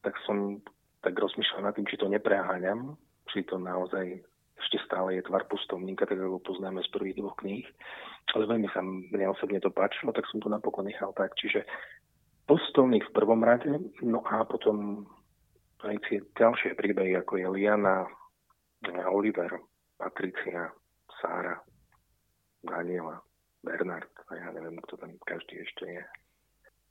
tak 0.00 0.16
som 0.24 0.60
tak 1.00 1.16
rozmýšľam 1.16 1.64
nad 1.64 1.74
tým, 1.76 1.88
či 1.88 1.96
to 1.96 2.08
nepreháňam, 2.08 2.96
či 3.32 3.44
to 3.48 3.56
naozaj 3.56 4.20
ešte 4.60 4.76
stále 4.84 5.16
je 5.16 5.24
tvar 5.24 5.48
pustovníka, 5.48 6.04
tak 6.04 6.20
ako 6.20 6.44
poznáme 6.44 6.84
z 6.84 6.92
prvých 6.92 7.16
dvoch 7.16 7.36
kníh. 7.40 7.64
Ale 8.36 8.44
veľmi 8.44 8.68
sa 8.76 8.84
mne 8.84 9.32
osobne 9.32 9.56
to 9.56 9.72
páčilo, 9.72 10.12
tak 10.12 10.28
som 10.28 10.38
to 10.44 10.52
napokon 10.52 10.84
nechal 10.84 11.16
tak. 11.16 11.32
Čiže 11.40 11.64
pustovník 12.44 13.08
v 13.08 13.16
prvom 13.16 13.40
rade, 13.40 13.72
no 14.04 14.20
a 14.28 14.44
potom 14.44 15.08
aj 15.84 15.96
tie 16.08 16.18
ďalšie 16.36 16.76
príbehy, 16.76 17.16
ako 17.16 17.40
je 17.40 17.48
Liana, 17.48 18.04
Oliver, 19.08 19.60
Patricia, 19.96 20.72
Sára, 21.20 21.56
Daniela, 22.64 23.20
Bernard 23.64 24.08
a 24.28 24.36
ja 24.36 24.48
neviem, 24.52 24.80
kto 24.84 24.96
tam 25.00 25.12
každý 25.24 25.60
ešte 25.60 25.84
je. 25.84 26.04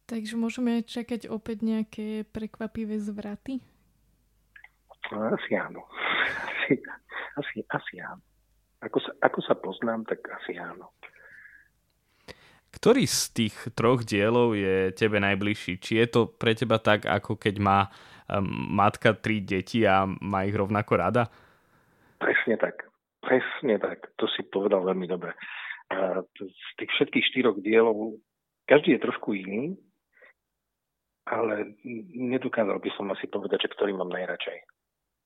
Takže 0.09 0.33
môžeme 0.37 0.81
čakať 0.81 1.29
opäť 1.29 1.61
nejaké 1.61 2.25
prekvapivé 2.33 2.97
zvraty? 2.97 3.61
No, 5.13 5.33
asi 5.33 5.53
áno. 5.57 5.85
Asi, 6.69 6.77
asi, 7.33 7.65
asi 7.65 7.95
áno. 7.97 8.21
Ako 8.85 9.01
sa, 9.01 9.11
ako 9.25 9.39
sa 9.41 9.57
poznám, 9.57 10.05
tak 10.05 10.21
asi 10.29 10.53
áno. 10.53 10.93
Ktorý 12.69 13.09
z 13.09 13.33
tých 13.33 13.55
troch 13.73 14.05
dielov 14.05 14.53
je 14.53 14.93
tebe 14.93 15.17
najbližší? 15.17 15.81
Či 15.81 16.05
je 16.05 16.07
to 16.13 16.21
pre 16.29 16.53
teba 16.53 16.77
tak, 16.77 17.09
ako 17.09 17.41
keď 17.41 17.55
má 17.57 17.79
matka 18.69 19.17
tri 19.17 19.41
deti 19.41 19.83
a 19.83 20.05
má 20.05 20.45
ich 20.45 20.53
rovnako 20.53 20.93
rada? 20.95 21.23
Presne 22.21 22.61
tak. 22.61 22.85
Presne 23.19 23.81
tak. 23.81 24.13
To 24.21 24.29
si 24.29 24.45
povedal 24.47 24.85
veľmi 24.85 25.09
dobre. 25.09 25.33
z 26.37 26.69
tých 26.77 26.91
všetkých 26.95 27.27
štyroch 27.33 27.57
dielov 27.65 28.21
každý 28.69 28.95
je 28.95 29.01
trošku 29.01 29.33
iný, 29.33 29.73
ale 31.25 31.73
nedokázal 32.13 32.77
by 32.77 32.89
som 32.93 33.09
asi 33.09 33.25
povedať, 33.25 33.65
že 33.65 33.73
ktorý 33.73 33.97
mám 33.97 34.13
najradšej 34.13 34.61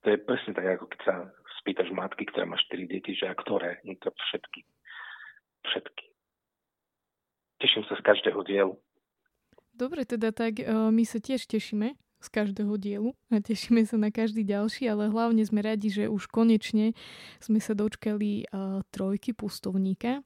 to 0.03 0.11
je 0.11 0.17
presne 0.19 0.51
tak, 0.51 0.67
ako 0.67 0.85
keď 0.91 0.99
sa 1.07 1.15
spýtaš 1.63 1.89
matky, 1.95 2.27
ktorá 2.27 2.43
má 2.43 2.59
4 2.59 2.91
deti, 2.91 3.15
že 3.15 3.31
a 3.31 3.33
ktoré? 3.33 3.79
Nie 3.87 3.95
to 4.03 4.11
všetky. 4.11 4.67
Všetky. 5.63 6.05
Teším 7.63 7.87
sa 7.87 7.95
z 7.95 8.03
každého 8.03 8.43
dielu. 8.43 8.75
Dobre, 9.71 10.03
teda 10.03 10.35
tak 10.35 10.59
uh, 10.59 10.91
my 10.91 11.07
sa 11.07 11.23
tiež 11.23 11.47
tešíme 11.47 11.95
z 12.23 12.29
každého 12.31 12.79
dielu 12.79 13.11
a 13.27 13.43
tešíme 13.43 13.83
sa 13.83 13.99
na 13.99 14.09
každý 14.09 14.47
ďalší, 14.47 14.87
ale 14.87 15.11
hlavne 15.11 15.43
sme 15.43 15.59
radi, 15.59 15.91
že 15.91 16.07
už 16.07 16.31
konečne 16.31 16.95
sme 17.43 17.59
sa 17.59 17.75
dočkali 17.75 18.47
uh, 18.47 18.81
trojky 18.95 19.35
pustovníka 19.35 20.23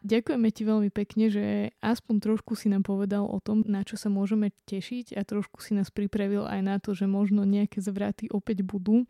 Ďakujeme 0.00 0.48
ti 0.48 0.64
veľmi 0.64 0.88
pekne, 0.88 1.28
že 1.28 1.76
aspoň 1.84 2.24
trošku 2.24 2.56
si 2.56 2.72
nám 2.72 2.88
povedal 2.88 3.28
o 3.28 3.36
tom, 3.36 3.60
na 3.68 3.84
čo 3.84 4.00
sa 4.00 4.08
môžeme 4.08 4.48
tešiť 4.64 5.12
a 5.12 5.20
trošku 5.28 5.60
si 5.60 5.76
nás 5.76 5.92
pripravil 5.92 6.48
aj 6.48 6.60
na 6.64 6.76
to, 6.80 6.96
že 6.96 7.04
možno 7.04 7.44
nejaké 7.44 7.84
zvraty 7.84 8.32
opäť 8.32 8.64
budú, 8.64 9.04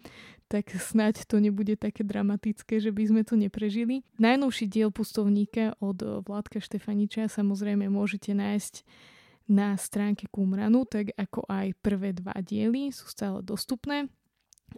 tak 0.50 0.74
snáď 0.74 1.22
to 1.30 1.38
nebude 1.38 1.78
také 1.78 2.02
dramatické, 2.02 2.82
že 2.82 2.90
by 2.90 3.06
sme 3.06 3.22
to 3.22 3.38
neprežili. 3.38 4.02
Najnovší 4.18 4.66
diel 4.66 4.90
Pustovníka 4.90 5.78
od 5.78 6.26
Vládka 6.26 6.58
Štefaniča 6.58 7.30
samozrejme 7.30 7.86
môžete 7.86 8.34
nájsť 8.34 8.82
na 9.50 9.74
stránke 9.74 10.30
Kumranu, 10.30 10.86
tak 10.86 11.10
ako 11.18 11.42
aj 11.50 11.74
prvé 11.82 12.14
dva 12.14 12.38
diely 12.38 12.94
sú 12.94 13.10
stále 13.10 13.42
dostupné. 13.42 14.06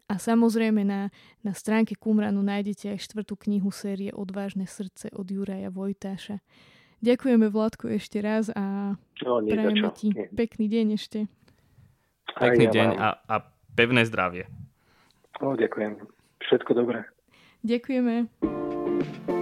A 0.09 0.17
samozrejme 0.17 0.81
na, 0.89 1.13
na 1.45 1.53
stránke 1.53 1.93
Kumranu 1.93 2.41
nájdete 2.41 2.97
aj 2.97 3.05
štvrtú 3.05 3.37
knihu 3.45 3.69
série 3.69 4.09
Odvážne 4.09 4.65
srdce 4.65 5.13
od 5.13 5.29
Juraja 5.29 5.69
Vojtáša. 5.69 6.41
Ďakujeme 7.05 7.53
Vládku 7.53 7.93
ešte 7.93 8.25
raz 8.25 8.49
a 8.55 8.97
no, 9.27 9.43
prajeme 9.45 9.91
ti 9.93 10.15
nie. 10.15 10.31
pekný 10.33 10.71
deň 10.71 10.87
ešte. 10.97 11.19
Pekný 12.39 12.71
ja 12.71 12.73
deň 12.73 12.89
a, 12.97 13.09
a 13.29 13.35
pevné 13.77 14.09
zdravie. 14.09 14.49
No, 15.43 15.59
ďakujem. 15.59 15.99
Všetko 16.47 16.73
dobré. 16.73 17.05
Ďakujeme. 17.67 19.42